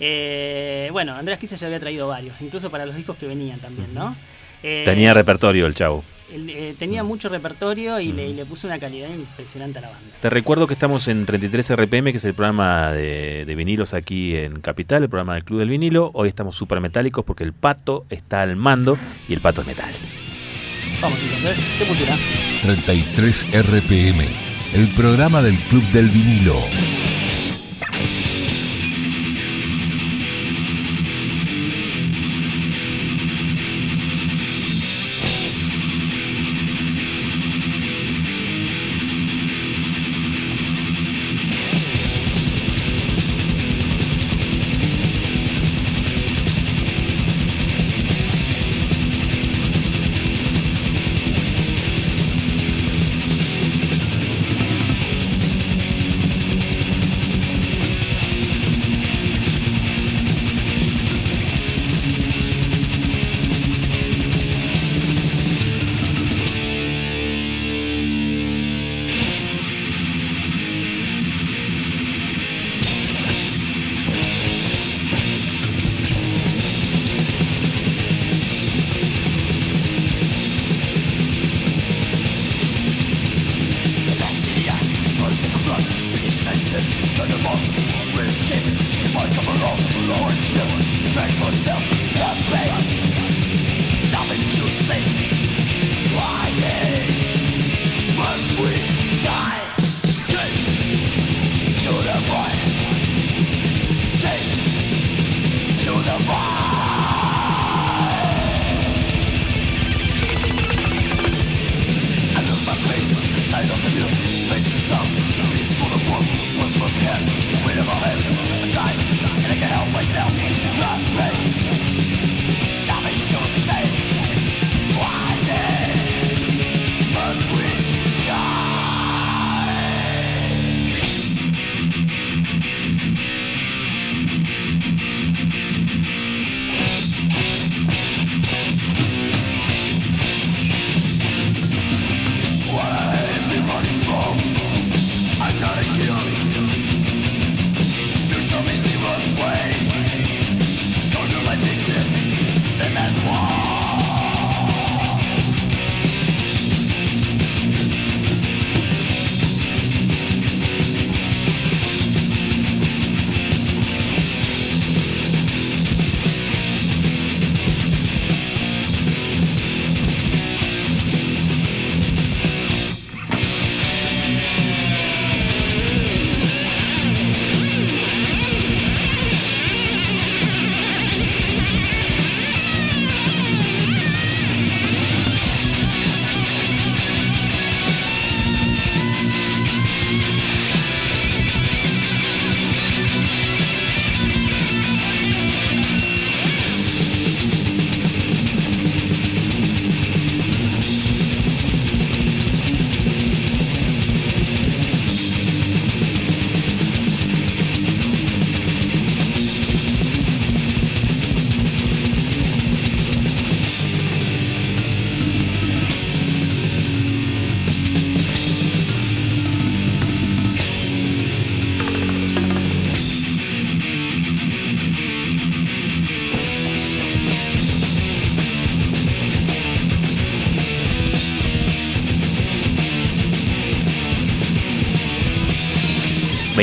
[0.00, 3.94] Eh, bueno, Andreas Kisser ya había traído varios, incluso para los discos que venían también,
[3.94, 4.14] ¿no?
[4.62, 6.02] Eh, Tenía repertorio el chavo.
[6.32, 10.04] eh, tenía mucho repertorio y, le, y le puso una calidad impresionante a la banda.
[10.20, 14.34] Te recuerdo que estamos en 33 RPM, que es el programa de, de vinilos aquí
[14.36, 16.10] en Capital, el programa del Club del Vinilo.
[16.14, 18.96] Hoy estamos súper metálicos porque el pato está al mando
[19.28, 19.92] y el pato es metal.
[21.02, 22.14] Vamos entonces, Sepultura.
[22.62, 24.24] 33 RPM,
[24.74, 26.58] el programa del Club del Vinilo.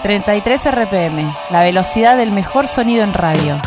[0.06, 3.60] 33 RPM, la velocidad del mejor sonido en radio.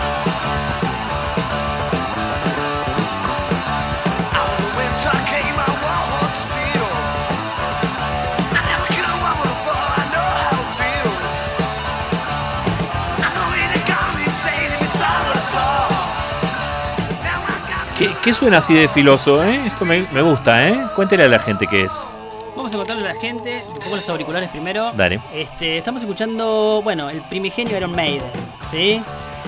[17.99, 19.43] ¿Qué, qué suena así de filoso?
[19.43, 19.61] eh?
[19.66, 20.86] Esto me, me gusta, ¿eh?
[20.95, 22.07] Cuéntele a la gente qué es.
[22.55, 24.93] Vamos a contarle a la gente, poco los auriculares primero.
[24.95, 25.18] Dale.
[25.32, 28.22] Este, estamos escuchando, bueno, el primigenio Iron Maiden,
[28.70, 29.01] ¿sí?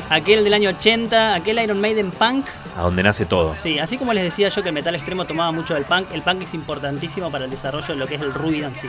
[0.08, 2.46] Aquel del año 80, aquel Iron Maiden punk.
[2.74, 3.54] A donde nace todo.
[3.54, 6.22] Sí, así como les decía yo que el metal extremo tomaba mucho del punk, el
[6.22, 8.88] punk es importantísimo para el desarrollo de lo que es el ruido en sí.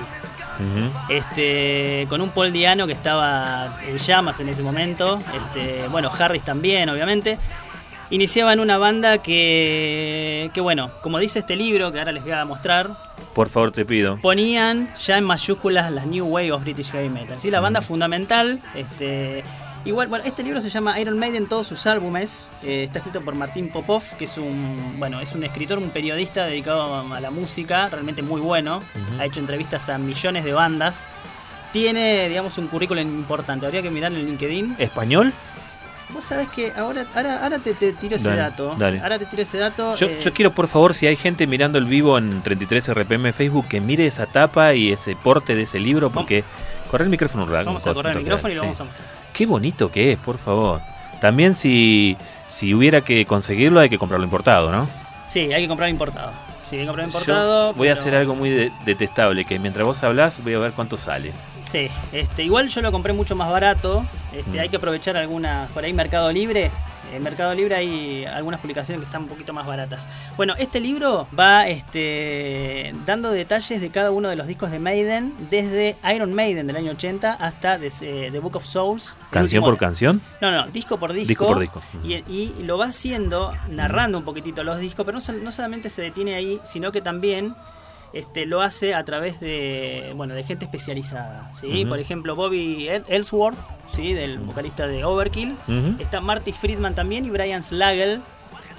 [1.09, 6.43] Este, con un Paul Diano que estaba en llamas en ese momento, este, bueno, Harris
[6.43, 7.37] también, obviamente.
[8.11, 12.43] Iniciaban una banda que, que, bueno, como dice este libro que ahora les voy a
[12.43, 12.89] mostrar,
[13.33, 14.17] Por favor, te pido.
[14.21, 17.39] ponían ya en mayúsculas las New Wave of British Heavy Metal.
[17.39, 17.49] ¿sí?
[17.49, 18.59] La banda fundamental.
[18.75, 19.45] Este,
[19.85, 22.49] igual, bueno, este libro se llama Iron Maiden, todos sus álbumes.
[22.63, 26.45] eh, está escrito por Martín Popov, que es un, bueno, es un escritor, un periodista
[26.45, 28.83] dedicado a la música, realmente muy bueno.
[29.19, 31.07] Ha hecho entrevistas a millones de bandas.
[31.71, 33.65] Tiene, digamos, un currículum importante.
[33.65, 34.75] Habría que mirar en LinkedIn.
[34.79, 35.31] ¿Español?
[36.13, 38.75] Vos sabés que ahora, ahora, ahora te, te tiro ese Dale, dato.
[38.77, 38.99] dale.
[38.99, 39.95] Ahora te tiro ese dato.
[39.95, 43.31] Yo, eh, yo quiero, por favor, si hay gente mirando el vivo en 33 RPM
[43.33, 46.43] Facebook, que mire esa tapa y ese porte de ese libro, porque.
[46.89, 47.67] Corre el micrófono un rato.
[47.67, 48.65] Vamos a correr el micrófono y lo sí.
[48.65, 49.07] vamos a mostrar.
[49.31, 50.81] Qué bonito que es, por favor.
[51.21, 54.89] También si, si hubiera que conseguirlo, hay que comprarlo importado, ¿no?
[55.23, 56.33] Sí, hay que comprar importado.
[56.79, 57.71] Importado.
[57.71, 60.71] Yo voy a hacer algo muy de- detestable, que mientras vos hablás voy a ver
[60.71, 61.31] cuánto sale.
[61.61, 64.05] Sí, este, igual yo lo compré mucho más barato.
[64.33, 64.61] Este, Mm.
[64.61, 66.71] Hay que aprovechar algunas, por ahí Mercado Libre.
[67.11, 70.07] En Mercado Libre hay algunas publicaciones que están un poquito más baratas.
[70.37, 75.33] Bueno, este libro va este, dando detalles de cada uno de los discos de Maiden,
[75.49, 79.15] desde Iron Maiden del año 80 hasta The, eh, The Book of Souls.
[79.29, 80.21] ¿Canción por canción?
[80.39, 81.27] No, no, disco por disco.
[81.27, 81.81] Disco por disco.
[82.03, 86.35] Y, y lo va haciendo, narrando un poquitito los discos, pero no solamente se detiene
[86.35, 87.55] ahí, sino que también
[88.13, 91.51] este, lo hace a través de, bueno, de gente especializada.
[91.53, 91.85] ¿sí?
[91.85, 93.57] Por ejemplo, Bobby El- Ellsworth,
[93.93, 94.13] ¿sí?
[94.13, 95.57] del vocalista de Overkill.
[95.99, 98.21] Está Marty Friedman también y Brian Slagel,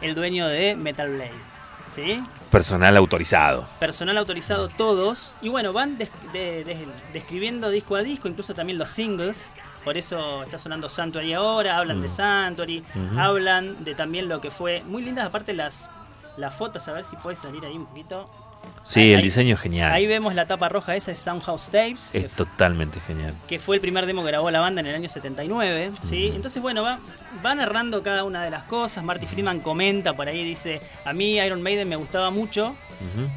[0.00, 1.30] el dueño de Metal Blade.
[1.94, 2.20] ¿sí?
[2.50, 3.66] Personal autorizado.
[3.80, 5.34] personal autorizado todos.
[5.40, 9.48] Y bueno, van des- de- de- describiendo disco a disco, incluso también los singles.
[9.84, 12.10] Por eso está sonando Sanctuary ahora, hablan de Mm.
[12.10, 13.18] Sanctuary, Ujú.
[13.18, 14.82] hablan de también lo que fue.
[14.86, 15.90] Muy lindas aparte las,
[16.36, 18.30] las fotos, a ver si puede salir ahí un poquito.
[18.84, 19.92] Sí, Ahí- el diseño es genial.
[19.92, 22.10] Ahí vemos la tapa roja, esa es Soundhouse Tapes.
[22.14, 23.32] es totalmente genial.
[23.46, 26.32] que fue el primer demo que grabó la banda en el año 79, ¿sí?
[26.34, 26.98] Entonces, bueno, va,
[27.46, 29.04] va narrando cada una de las cosas.
[29.04, 32.74] Marty Freeman comenta por ahí, dice, a mí Iron Maiden me gustaba mucho,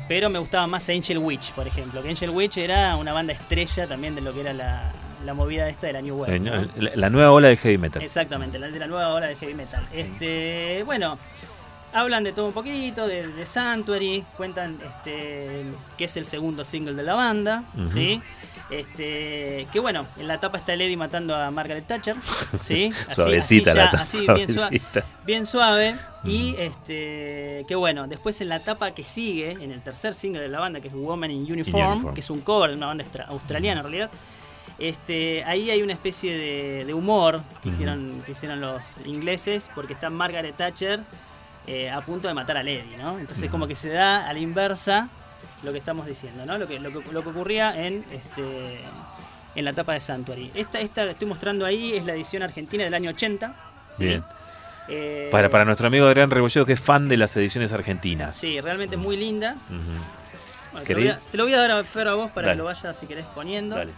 [0.07, 2.01] pero me gustaba más Angel Witch, por ejemplo.
[2.01, 4.91] Que Angel Witch era una banda estrella también de lo que era la,
[5.23, 6.39] la movida esta de la New Wave.
[6.39, 6.51] ¿no?
[6.77, 8.01] La, la nueva ola de heavy metal.
[8.01, 9.85] Exactamente, la de la nueva ola de heavy metal.
[9.93, 11.19] Este, bueno,
[11.95, 15.63] hablan de todo un poquito, de, de Sanctuary, cuentan este,
[15.97, 17.89] que es el segundo single de la banda, Ujú.
[17.89, 18.21] ¿sí?
[18.69, 22.15] Este, que bueno, en la tapa está Lady matando a Margaret Thatcher,
[22.59, 22.91] ¿sí?
[23.07, 25.03] Así- Suavecita así la tapa, así bien, sua- suavecita.
[25.25, 25.95] bien suave.
[26.23, 30.49] Y este, que bueno, después en la etapa que sigue, en el tercer single de
[30.49, 32.13] la banda, que es Woman in Uniform, Uniform.
[32.15, 34.09] que es un cover de una banda australiana en realidad.
[34.79, 39.93] Este, ahí hay una especie de, de humor que, hicieron, que hicieron los ingleses, porque
[39.93, 41.01] está Margaret Thatcher
[41.67, 43.19] eh, a punto de matar a Lady, ¿no?
[43.19, 45.09] Entonces, como que se da a la inversa
[45.63, 46.57] lo que estamos diciendo, ¿no?
[46.57, 48.79] Lo que, lo que, lo que ocurría en, este,
[49.55, 50.51] en la etapa de Sanctuary.
[50.53, 53.55] Esta, esta que estoy mostrando ahí es la edición argentina del año 80.
[53.97, 54.05] ¿sí?
[54.05, 54.23] Bien.
[54.87, 58.35] Eh, Para, para nuestro amigo Adrián Rebolledo, que es fan de las ediciones argentinas.
[58.35, 59.55] Sí, realmente muy linda.
[60.71, 62.47] Bueno, te, lo voy a, te lo voy a dar a Fer a vos para
[62.47, 62.55] Dale.
[62.55, 63.75] que lo vayas, si querés, poniendo.
[63.77, 63.93] Dale.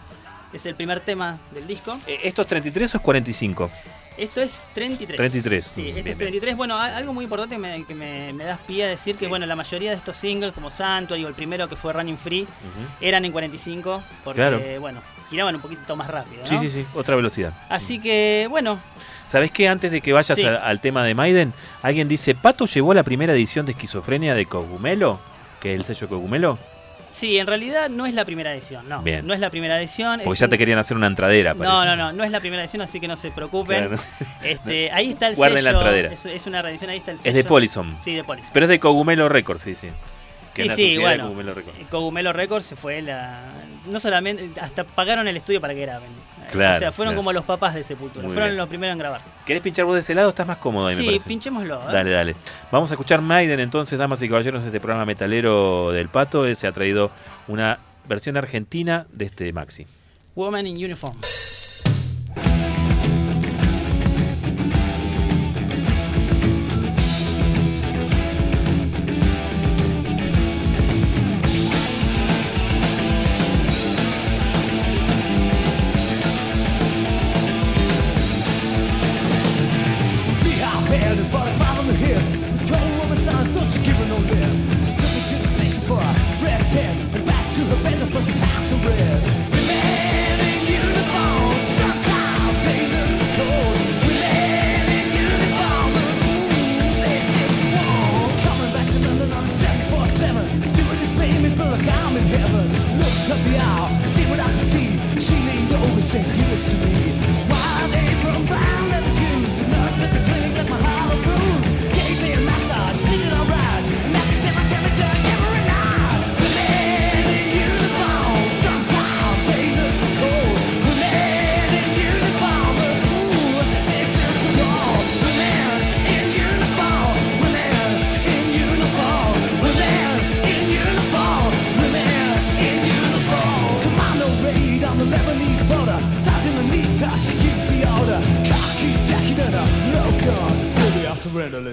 [0.52, 1.98] Es el primer tema del disco.
[2.06, 3.70] Eh, ¿Esto es 33 o es 45?
[4.18, 5.16] Esto es 33.
[5.16, 5.64] 33.
[5.64, 6.56] Sí, Mm, este bien, es 33.
[6.56, 9.46] Bueno, algo muy importante que me, que me- me das pie a decir que bueno,
[9.46, 12.48] la mayoría de estos singles, como Sanctuary o el primero que fue Running Free, Ujú.
[13.00, 14.60] eran en 45 porque, Claro.
[14.80, 15.00] bueno,
[15.30, 16.42] giraban un poquito más rápido.
[16.42, 16.48] ¿no?
[16.48, 17.52] Sí, sí, sí, otra velocidad.
[17.68, 18.80] Así que, bueno,
[19.28, 19.68] ¿Sabés qué?
[19.68, 20.46] Antes de que vayas Sí.
[20.46, 21.52] a- al tema de Maiden,
[21.82, 25.20] alguien dice, ¿Pato llevó la primera edición de Esquizofrenia de Cogumelo?
[25.60, 26.58] Que es el sello Cogumelo.
[27.10, 29.02] Sí, en realidad no es la primera edición, no.
[29.02, 29.26] Bien.
[29.26, 30.20] No es la primera edición.
[30.24, 31.86] Porque ya un- te querían hacer una entradera, No, parece.
[31.86, 33.88] no, no, no es la primera edición, así que no se preocupen.
[33.88, 34.02] Claro.
[34.42, 35.78] Este, ahí está el Guarden la sello.
[35.78, 36.12] entradera.
[36.12, 37.30] Es, es una reedición, ahí está el sello.
[37.30, 37.96] Es de Polyson.
[38.00, 38.50] Sí, de Polyson.
[38.52, 39.88] Pero es de Cogumelo Records, sí, sí.
[40.54, 41.24] Que Sí, la sí, bueno.
[41.24, 41.78] Cogumelo Records.
[41.88, 43.52] Cogumelo Records se fue la.
[43.86, 44.60] No solamente.
[44.60, 46.08] Hasta pagaron el estudio para que graben.
[46.50, 47.20] Claro, o sea, fueron claro.
[47.20, 48.24] como los papás de Sepultura.
[48.24, 48.58] Muy fueron bien.
[48.58, 49.20] los primeros en grabar.
[49.44, 50.30] ¿Querés pinchar vos de ese lado?
[50.30, 51.28] Estás más cómodo ahí, me sí, parece.
[51.28, 51.80] pinchémoslo.
[51.88, 51.92] ¿eh?
[51.92, 52.36] Dale, dale.
[52.70, 56.52] Vamos a escuchar Maiden entonces, damas y caballeros, este programa metalero del Pato.
[56.54, 57.10] Se ha traído
[57.46, 57.78] una
[58.08, 59.86] versión argentina de este Maxi.
[60.34, 61.16] Woman in Uniform.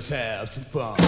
[0.06, 1.05] Let's have some fun.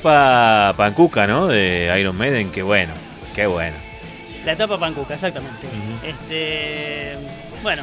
[0.00, 1.46] Etapa pancuca, ¿no?
[1.46, 2.92] De Iron Maiden, que bueno,
[3.34, 3.76] qué bueno.
[4.46, 5.66] La etapa pancuca, exactamente.
[6.02, 7.16] Este,
[7.62, 7.82] bueno,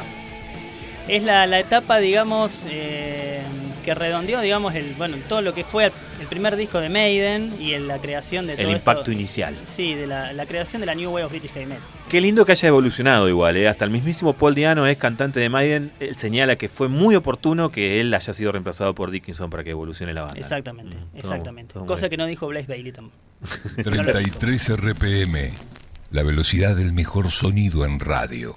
[1.06, 3.40] es la, la etapa, digamos, eh,
[3.84, 5.92] que redondeó, digamos, el, bueno, todo lo que fue
[6.28, 9.54] primer disco de Maiden y en la creación de El todo impacto esto- inicial.
[9.66, 11.82] Sí, de la, la creación de la New Wave of British Heavy Metal.
[12.08, 13.68] Qué lindo que haya evolucionado igual, ¿eh?
[13.68, 15.90] Hasta el mismísimo Paul Diano es cantante de Maiden.
[16.00, 19.70] Él señala que fue muy oportuno que él haya sido reemplazado por Dickinson para que
[19.70, 20.38] evolucione la banda.
[20.40, 21.74] Exactamente, Mm, todo- exactamente.
[21.74, 22.10] todo Cosa bien.
[22.10, 23.16] que no dijo Blaze Bailey tampoco.
[23.82, 25.52] 33 RPM,
[26.10, 28.54] la velocidad del mejor sonido en radio.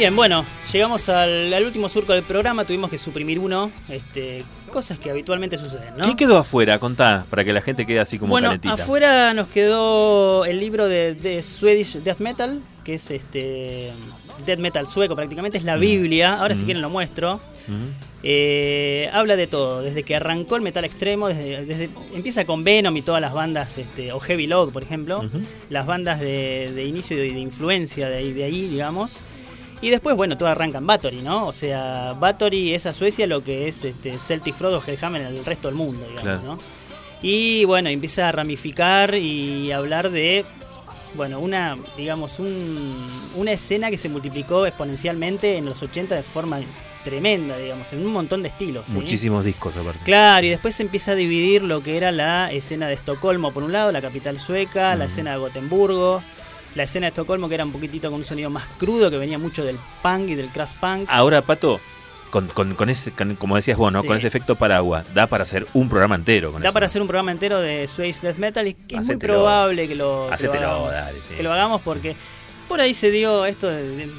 [0.00, 4.42] Bien, bueno, llegamos al, al último surco del programa, tuvimos que suprimir uno, este,
[4.72, 6.06] cosas que habitualmente suceden, ¿no?
[6.06, 6.78] ¿Qué quedó afuera?
[6.78, 8.72] Contá, para que la gente quede así como bueno, calentita.
[8.72, 13.92] afuera nos quedó el libro de, de Swedish Death Metal, que es este
[14.46, 15.80] Death Metal sueco prácticamente, es la Mm.
[15.80, 17.38] Biblia, ahora si quieren lo muestro.
[18.22, 22.96] Eh, habla de todo, desde que arrancó el metal extremo, desde, desde- empieza con Venom
[22.96, 25.22] y todas las bandas, este, o Heavy Load, por ejemplo,
[25.68, 29.18] las bandas de, de inicio y de, de influencia de ahí, de ahí, digamos.
[29.82, 31.46] Y después, bueno, todo arranca en Bathory, ¿no?
[31.46, 35.44] O sea, Bathory es a Suecia lo que es este, Celtic Frodo Hellhammer en el
[35.44, 36.42] resto del mundo, digamos, Claro.
[36.44, 36.58] ¿no?
[37.22, 40.44] Y bueno, empieza a ramificar y hablar de,
[41.14, 43.06] bueno, una, digamos, un-
[43.36, 46.60] una escena que se multiplicó exponencialmente en los 80 de forma
[47.04, 48.84] tremenda, digamos, en un montón de estilos.
[48.86, 48.92] ¿sí?
[48.92, 50.00] Muchísimos discos aparte.
[50.04, 53.64] Claro, y después se empieza a dividir lo que era la escena de Estocolmo, por
[53.64, 56.22] un lado, la capital sueca, la escena de Gotemburgo,
[56.74, 59.38] la escena de Estocolmo, que era un poquitito con un sonido más crudo, que venía
[59.38, 61.06] mucho del punk y del crash punk.
[61.08, 61.80] Ahora, Pato,
[62.30, 64.02] con, con- con ese, con- como decías vos, ¿no?
[64.02, 64.06] Sí.
[64.06, 66.52] Con ese efecto paraguas, da para hacer un programa entero.
[66.52, 66.72] Con Da eso.
[66.74, 69.94] para hacer un programa entero de Swedish Death Metal y que es muy probable que
[69.96, 70.92] lo, que lo Hacételo, hagamos.
[70.92, 71.34] dale, sí.
[71.34, 72.14] Que lo hagamos porque
[72.70, 74.10] por ahí se dio esto de- de-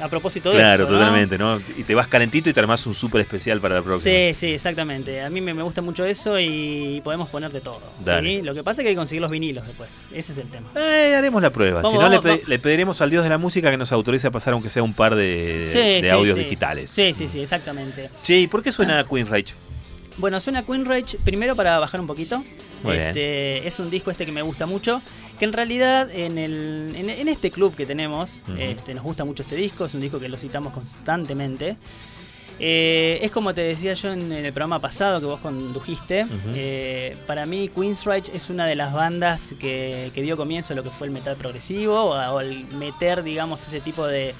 [0.00, 0.92] a propósito de Claro, eso.
[0.92, 0.98] ¿no?
[0.98, 1.58] totalmente, ¿no?
[1.76, 4.14] Y te vas calentito y te armás un súper especial para la próxima.
[4.14, 5.22] Sí, sí, exactamente.
[5.22, 7.80] A mí me, me gusta mucho eso y podemos poner de todo.
[8.04, 8.42] ¿sí?
[8.42, 10.06] Lo que pasa es que hay que conseguir los vinilos después.
[10.12, 10.68] Ese es el tema.
[10.76, 11.80] Eh, haremos la prueba.
[11.82, 14.28] Vamos, si no, vamos, le, le pediremos al dios de la música que nos autorice
[14.28, 16.90] a pasar aunque sea un par de, Sí, de sí, audios digitales.
[16.90, 18.08] Sí, sí, sí, exactamente.
[18.22, 19.54] Che, ¿y por qué suena Queen Rage?
[20.18, 22.42] Bueno, suena Queen Rage primero para bajar un poquito.
[22.92, 25.00] Este, es un disco este que me gusta mucho.
[25.38, 29.42] Que en realidad en, el, en, en este club que tenemos, este, nos gusta mucho
[29.42, 29.84] este disco.
[29.84, 31.76] Es un disco que lo citamos constantemente.
[32.58, 36.24] Eh, es como te decía yo en el programa pasado que vos condujiste.
[36.24, 36.52] Ujú.
[36.54, 40.82] eh, para mí, Queensryche es una de las bandas que, que dio comienzo a lo
[40.82, 44.34] que fue el metal progresivo o, o el meter, digamos, ese tipo de,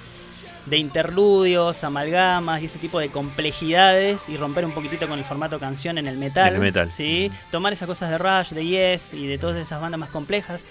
[0.67, 5.59] de interludios, amalgamas y ese tipo de complejidades y romper un poquitito con el formato
[5.59, 6.49] canción en el metal.
[6.49, 6.93] En el metal.
[6.93, 7.31] ¿sí?
[7.51, 10.67] Tomar esas cosas de Rush, de Yes y de todas esas bandas más complejas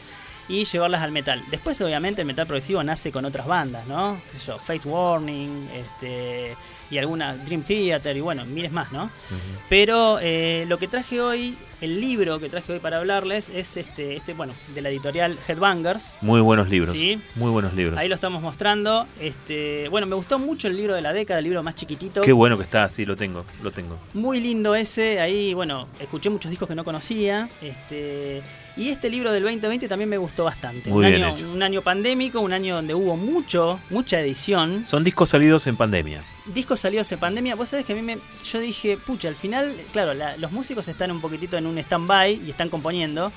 [0.48, 1.44] y llevarlas al metal.
[1.50, 4.20] Después, obviamente, el metal progresivo nace con otras bandas, ¿no?
[4.32, 6.56] Qué sé yo, Face Warning, este,
[6.92, 9.10] y alguna Dream Theater y bueno, miles más, ¿no?
[9.70, 14.16] Pero eh, lo que traje hoy, el libro que traje hoy para hablarles es este,
[14.16, 16.18] este bueno, de la editorial Headbangers.
[16.22, 16.92] Muy buenos libros.
[16.92, 17.20] Sí.
[17.36, 17.98] Muy buenos libros.
[17.98, 19.08] Ahí lo estamos mostrando.
[19.20, 22.22] Este, bueno, me gustó mucho el libro de la década, el libro más chiquitito.
[22.22, 23.98] Qué bueno que está, sí, lo tengo, lo tengo.
[24.14, 25.20] Muy lindo ese.
[25.20, 27.48] Ahí, bueno, escuché muchos discos que no conocía.
[27.62, 28.42] Este,
[28.78, 30.90] y este libro del 2020 también me gustó bastante.
[30.90, 31.52] Muy un, bien año, hecho.
[31.52, 34.86] un año pandémico, un año donde hubo mucho, mucha edición.
[34.88, 36.22] Son discos salidos en pandemia.
[36.48, 37.56] Discos salidos en pandemia.
[37.56, 38.18] Vos sabés que a mí me.
[38.44, 42.42] Yo dije, pucha, al final, claro, la- los músicos están un poquitito en un stand-by
[42.46, 43.32] y están componiendo.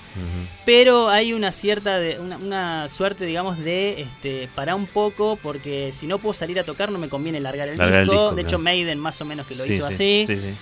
[0.64, 5.90] Pero hay una cierta, de, una, una suerte, digamos, de este, parar un poco, porque
[5.92, 8.32] si no puedo salir a tocar no me conviene largar el, Largar el disco.
[8.34, 8.58] De hecho.
[8.58, 10.24] Maiden más o menos que lo Sí, hizo sí, así.
[10.26, 10.54] sí, sí.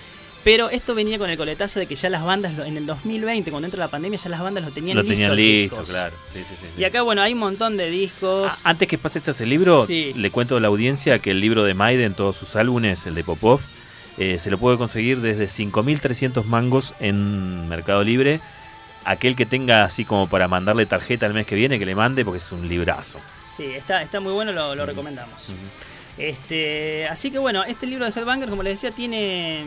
[0.43, 3.51] Pero esto venía con el coletazo de que ya las bandas, lo- en el 2020,
[3.51, 5.13] cuando entra la pandemia, ya las bandas lo tenían Lo listo.
[5.15, 5.89] tenían los listo, discos.
[5.89, 6.15] claro.
[6.31, 6.81] Sí, sí, sí, sí.
[6.81, 8.53] Y acá, bueno, hay un montón de discos.
[8.63, 10.13] Ah, Antes que pases ese libro, Sí.
[10.15, 13.25] le cuento a la audiencia que el libro de Maiden, todos sus álbumes, el de
[13.25, 13.59] Popov,
[14.17, 18.39] eh, se lo puede conseguir desde 5.300 mangos en Mercado Libre.
[19.05, 22.25] Aquel que tenga así como para mandarle tarjeta el mes que viene, que le mande,
[22.25, 23.19] porque es un librazo.
[23.55, 25.47] Sí, está, está muy bueno, lo, lo recomendamos.
[26.17, 29.65] Este, así que bueno, este libro de Headbanger, como les decía, tiene,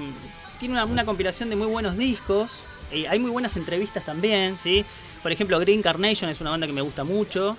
[0.59, 2.63] tiene una, una compilación de muy buenos discos.
[2.93, 4.85] Eh, hay muy buenas entrevistas también, ¿sí?
[5.23, 7.57] Por ejemplo, Green Carnation es una banda que me gusta mucho.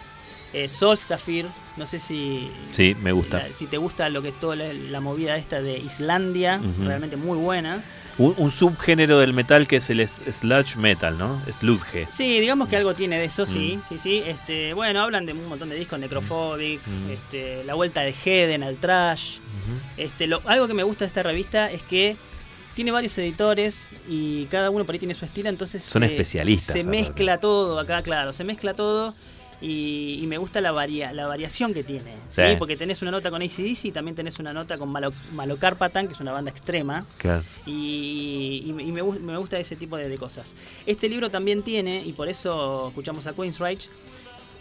[0.53, 1.45] Eh, Solstafir,
[1.77, 3.51] no sé si, Sí, me gusta.
[3.53, 7.37] si te gusta lo que es toda la, la movida esta de Islandia, realmente muy
[7.37, 7.81] buena.
[8.17, 11.41] Un, un subgénero del metal que es el sludge metal, ¿no?
[11.49, 12.07] Sludge.
[12.09, 13.81] Sí, digamos que algo tiene de eso, sí, Mm.
[13.87, 14.23] sí, sí.
[14.25, 17.09] Este, bueno, hablan de un montón de discos, Necrophobic, Mm.
[17.11, 19.37] este, la vuelta de Heden al trash.
[19.95, 22.17] Este, lo, algo que me gusta de esta revista es que
[22.73, 26.73] tiene varios editores y cada uno por ahí tiene su estilo, entonces Son se- especialistas,
[26.75, 29.13] Se mezcla todo acá, claro, se mezcla todo.
[29.61, 32.15] Y, y me gusta la, varia, la variación que tiene.
[32.29, 32.41] ¿sí?
[32.41, 32.55] Sí.
[32.57, 36.13] Porque tenés una nota con ACDC y también tenés una nota con Malo, Malocarpatan, que
[36.13, 37.05] es una banda extrema.
[37.17, 37.43] Claro.
[37.67, 40.55] Y, y- y me, gu- me gusta ese tipo de, de cosas.
[40.85, 43.89] Este libro también tiene, y por eso escuchamos a Queensryche,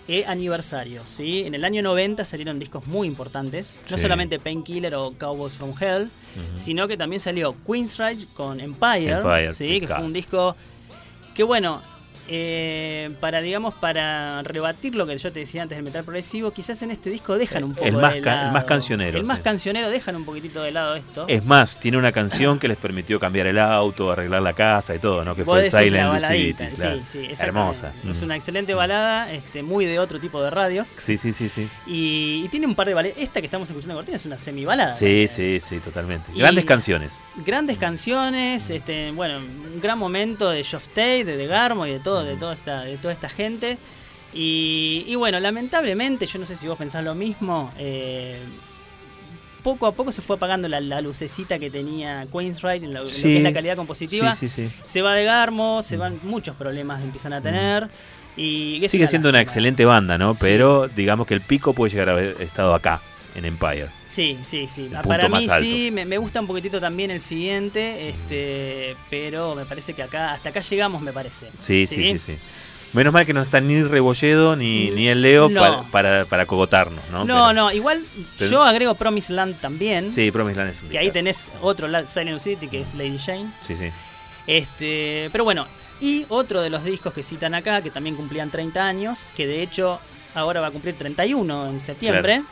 [0.08, 1.08] eh, aniversarios.
[1.08, 1.40] ¿sí?
[1.46, 3.80] En el año 90 salieron discos muy importantes.
[3.90, 4.02] No Sí.
[4.02, 6.10] solamente Painkiller o Cowboys from Hell,
[6.56, 9.80] sino que también salió Queensryche con Empire, Empire, ¿sí?
[9.80, 10.54] que fue un disco
[11.34, 11.80] que, bueno,
[12.32, 16.80] eh, para, digamos, para rebatir lo que yo te decía antes del metal progresivo, quizás
[16.82, 18.52] en este disco dejan un poco El más de ca- el lado.
[18.52, 19.42] más cancionero, El más sí.
[19.42, 21.24] cancionero dejan un poquitito de lado esto.
[21.26, 25.00] Es más, tiene una canción que les permitió cambiar el auto, arreglar la casa y
[25.00, 25.34] todo, ¿no?
[25.34, 26.64] Que fue el Silent Lucidity.
[26.76, 27.00] claro.
[27.04, 27.42] sí, sí.
[27.42, 27.92] Hermosa.
[28.08, 28.24] Es Mm.
[28.26, 30.86] una excelente balada, este, muy de otro tipo de radios.
[30.86, 31.68] Sí, sí, sí, sí.
[31.86, 33.18] Y, y tiene un par de baladas.
[33.18, 34.94] Esta que estamos escuchando Cortina es una semibalada.
[34.94, 36.30] Sí, sí, sí, totalmente.
[36.34, 37.16] Y- Grandes canciones.
[37.44, 42.19] Grandes canciones, este, bueno, un gran momento de Geoff Tate, de Garmo y de todo,
[42.24, 43.78] de toda esta, de toda esta gente.
[44.32, 47.70] Y, y bueno, lamentablemente, yo no sé si vos pensás lo mismo.
[47.78, 48.38] eh,
[49.62, 53.36] poco a poco se fue apagando la, la lucecita que tenía Queensrÿche en lo, que
[53.36, 54.34] es la calidad compositiva.
[54.34, 54.82] Sí, sí, sí.
[54.84, 57.88] Se va de Garmo, se van muchos problemas empiezan a tener.
[58.36, 60.32] Y es Sigue siendo una excelente banda, ¿no?
[60.40, 63.02] Pero digamos que el pico puede llegar a haber estado acá,
[63.34, 63.88] en Empire.
[64.06, 64.90] Sí, sí, sí.
[64.92, 69.64] El Para mí sí, me, me gusta un poquitito también el siguiente, este, pero me
[69.66, 71.50] parece que acá, hasta acá llegamos, me parece.
[71.58, 72.36] Sí, sí, sí, sí.
[72.92, 75.60] Menos mal que no está ni Rebolledo ni, ni el Leo No.
[75.60, 77.18] para, para, para cogotarnos, ¿no?
[77.24, 78.04] No, Pero- no, igual
[78.36, 80.10] Pero- yo agrego Promised Land también.
[80.10, 83.52] Sí, Promised Land es un Que ahí tenés otro Silent City que es Lady Jane.
[83.60, 83.90] Sí, sí.
[84.46, 85.66] Este, pero bueno,
[86.00, 89.62] y otro de los discos que citan acá, que también cumplían 30 años, que de
[89.62, 90.00] hecho
[90.34, 92.44] ahora va a cumplir 31 en septiembre, Claro.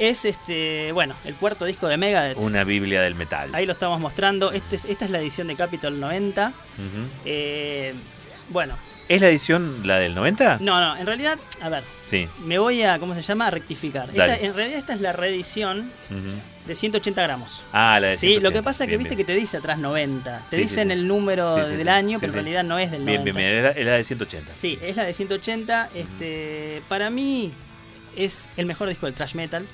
[0.00, 2.38] Es este, bueno, el cuarto disco de Megadeth.
[2.38, 3.50] Una Biblia del metal.
[3.54, 4.50] Ahí lo estamos mostrando.
[4.50, 6.48] Este es- esta es la edición de Capitol 90.
[6.48, 7.08] Ujú.
[7.24, 7.94] Eh,
[8.48, 8.74] bueno,
[9.08, 10.58] ¿Es la edición la del 90?
[10.60, 12.28] no, no, en realidad, a ver, Sí.
[12.44, 13.48] me voy a, ¿cómo se llama?
[13.48, 14.08] A rectificar.
[14.08, 15.90] Esta- en realidad esta es la reedición
[16.66, 17.64] de 180 gramos.
[17.72, 18.52] Ah, la de Sí, lo 180.
[18.58, 19.26] que pasa es que Bien, viste bien.
[19.26, 20.44] que te dice atrás 90.
[20.48, 20.92] Te Sí, dicen sí.
[20.92, 23.24] el número del año, pero en realidad no es del 90.
[23.24, 23.58] Bien, bien, bien.
[23.58, 24.52] Es la- es la de 180.
[24.56, 25.90] Sí, es la de 180.
[25.94, 27.52] Este, para mí
[28.16, 29.66] es el mejor disco del thrash metal.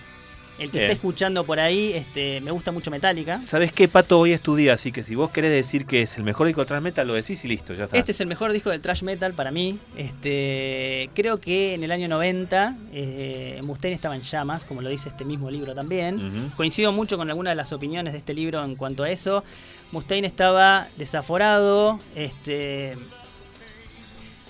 [0.58, 0.84] El que Bien.
[0.84, 3.42] esté escuchando por ahí, este, me gusta mucho Metallica.
[3.42, 4.18] ¿Sabes qué, Pato?
[4.18, 6.62] Hoy es tu día, así que si vos querés decir que es el mejor disco
[6.62, 7.96] de Trans Metal, lo decís y listo, ya está.
[7.98, 9.78] Este es el mejor disco del thrash metal para mí.
[9.98, 15.10] Este, creo que en el año 90 eh, Mustaine estaba en llamas, como lo dice
[15.10, 16.50] este mismo libro también.
[16.56, 19.44] Coincido mucho con algunas de las opiniones de este libro en cuanto a eso.
[19.92, 22.94] Mustaine estaba desaforado, este,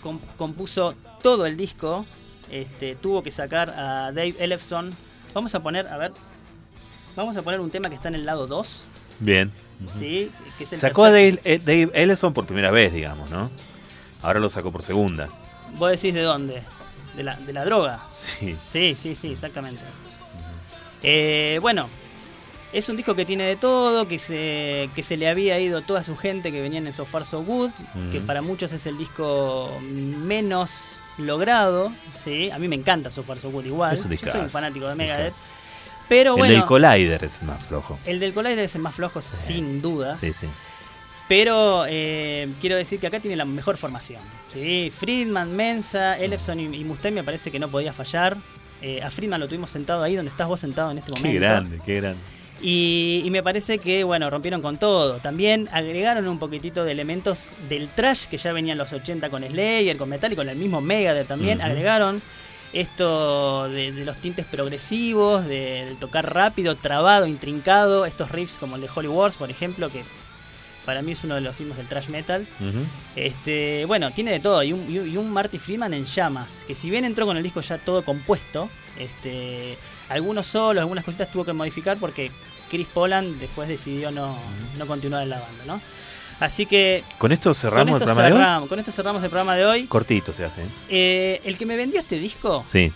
[0.03, 2.07] com- compuso todo el disco,
[2.51, 4.91] este, tuvo que sacar a Dave Ellefson.
[5.37, 6.13] Vamos a poner, a ver,
[7.15, 8.87] vamos a poner un tema que está en el lado 2,
[9.19, 9.53] Bien.
[9.99, 10.33] ¿sí?
[10.57, 13.51] Que es el Sacó a Dave, eh, Dave Ellison por primera vez, digamos, ¿no?
[14.23, 15.29] Ahora lo sacó por segunda.
[15.75, 16.63] ¿Vos decís de dónde?
[17.17, 18.01] De la, de la droga.
[18.11, 18.57] Sí.
[18.65, 19.83] Sí, sí, sí, exactamente.
[21.03, 21.87] Eh, bueno,
[22.77, 26.03] es un disco que tiene de todo, que se, que se le había ido toda
[26.03, 27.71] su gente que venía en So Far So Good,
[28.13, 31.91] que para muchos es el disco menos logrado.
[32.15, 32.51] ¿sí?
[32.51, 33.97] A mí me encanta So Far So Good igual.
[33.97, 35.35] Yo soy un fanático de Megadeth.
[36.07, 37.99] Pero el bueno, del Collider es el más flojo.
[38.05, 40.21] el del Collider es el más flojo, sin dudas.
[40.21, 40.47] Sí, sí.
[41.29, 44.23] Pero eh, quiero decir que acá tiene la mejor formación.
[44.53, 44.93] ¿sí?
[44.97, 48.37] Friedman, Mensa, Ellefson y, y Mustaine me parece que no podía fallar.
[48.83, 51.29] Eh, a Friedman lo tuvimos sentado ahí donde estás vos sentado en este momento.
[51.33, 52.21] Qué grande, qué grande.
[52.63, 55.15] Y, y me parece que, bueno, rompieron con todo.
[55.19, 59.43] También agregaron un poquitito de elementos del trash que ya venía en los 80 con
[59.45, 61.61] Slayer, con Metal y con el mismo Megadeth también.
[61.61, 62.23] Agregaron
[62.73, 68.07] esto de, de los tintes progresivos, de, tocar rápido, trabado, intrincado.
[68.07, 70.03] Estos riffs como el de Holy Wars, por ejemplo, que
[70.85, 72.47] para mí es uno de los himnos del trash metal.
[73.17, 74.63] Este, bueno, tiene de todo.
[74.63, 76.65] Y un- y un Marty Freeman en llamas.
[76.67, 79.77] Que si bien entró con el disco ya todo compuesto, este,
[80.09, 82.31] algunos solos, algunas cositas tuvo que modificar porque
[82.71, 84.37] Chris Poland después decidió no,
[84.77, 85.81] no continuar en la banda, ¿no?
[86.39, 88.39] Así que ¿Con esto cerramos con, el esto programa de hoy?
[88.39, 89.87] cerramos, con esto cerramos el programa de hoy.
[89.87, 90.63] Cortito se hace.
[90.63, 90.67] ¿eh?
[90.91, 92.93] Eh, el que me vendió este disco Sí.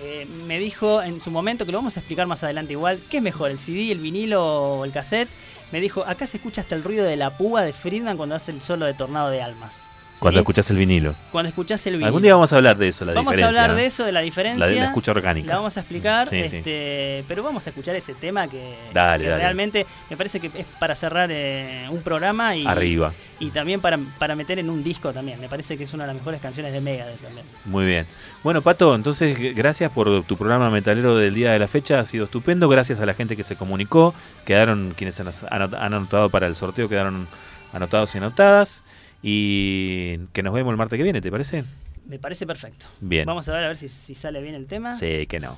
[0.00, 3.18] eh, me dijo en su momento, que lo vamos a explicar más adelante igual, ¿qué
[3.18, 4.44] es mejor, el CD, el vinilo
[4.78, 5.28] o el cassette?
[5.70, 8.50] Me dijo, acá se escucha hasta el ruido de la púa de Friedman cuando hace
[8.50, 9.88] el solo de Tornado de Almas.
[10.18, 10.42] Cuando ¿Sí?
[10.42, 11.14] escuchas el vinilo.
[11.30, 12.06] Cuando escuchás el vinilo.
[12.06, 14.20] Algún día vamos a hablar de eso, la Vamos a hablar de eso, de la
[14.20, 14.60] diferencia.
[14.64, 15.48] La de la escucha orgánica.
[15.48, 16.56] La vamos a explicar, Sí, sí.
[16.58, 19.42] este, pero vamos a escuchar ese tema que, Dale, que dale.
[19.42, 23.12] realmente me parece que es para cerrar eh, un programa y, Arriba.
[23.40, 25.38] y también para, para meter en un disco también.
[25.40, 27.44] Me parece que es una de las mejores canciones de Megadeth también.
[27.66, 28.06] Muy bien.
[28.42, 32.00] Bueno, Pato, entonces gracias por tu programa metalero del día de la fecha.
[32.00, 32.68] Ha sido estupendo.
[32.68, 34.14] Gracias a la gente que se comunicó.
[34.44, 37.26] Quedaron quienes han anotado para el sorteo, quedaron
[37.72, 38.82] anotados y anotadas.
[39.22, 41.64] Y que nos vemos el martes que viene, ¿te parece?
[42.06, 42.86] Me parece perfecto.
[43.00, 43.26] Bien.
[43.26, 44.96] Vamos a ver a ver si, si sale bien el tema.
[44.96, 45.56] Sí, que no.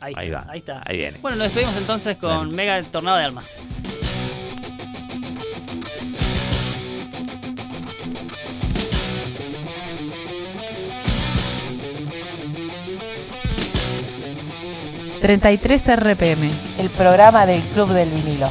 [0.00, 0.50] Ahí, Ahí está, va.
[0.50, 0.82] ahí está.
[0.86, 1.18] Ahí viene.
[1.20, 2.54] Bueno, nos despedimos entonces con.
[2.54, 3.62] Mega Tornado de Almas.
[15.22, 16.50] ¿33 RPM?
[16.78, 18.50] El programa del Club del Vinilo.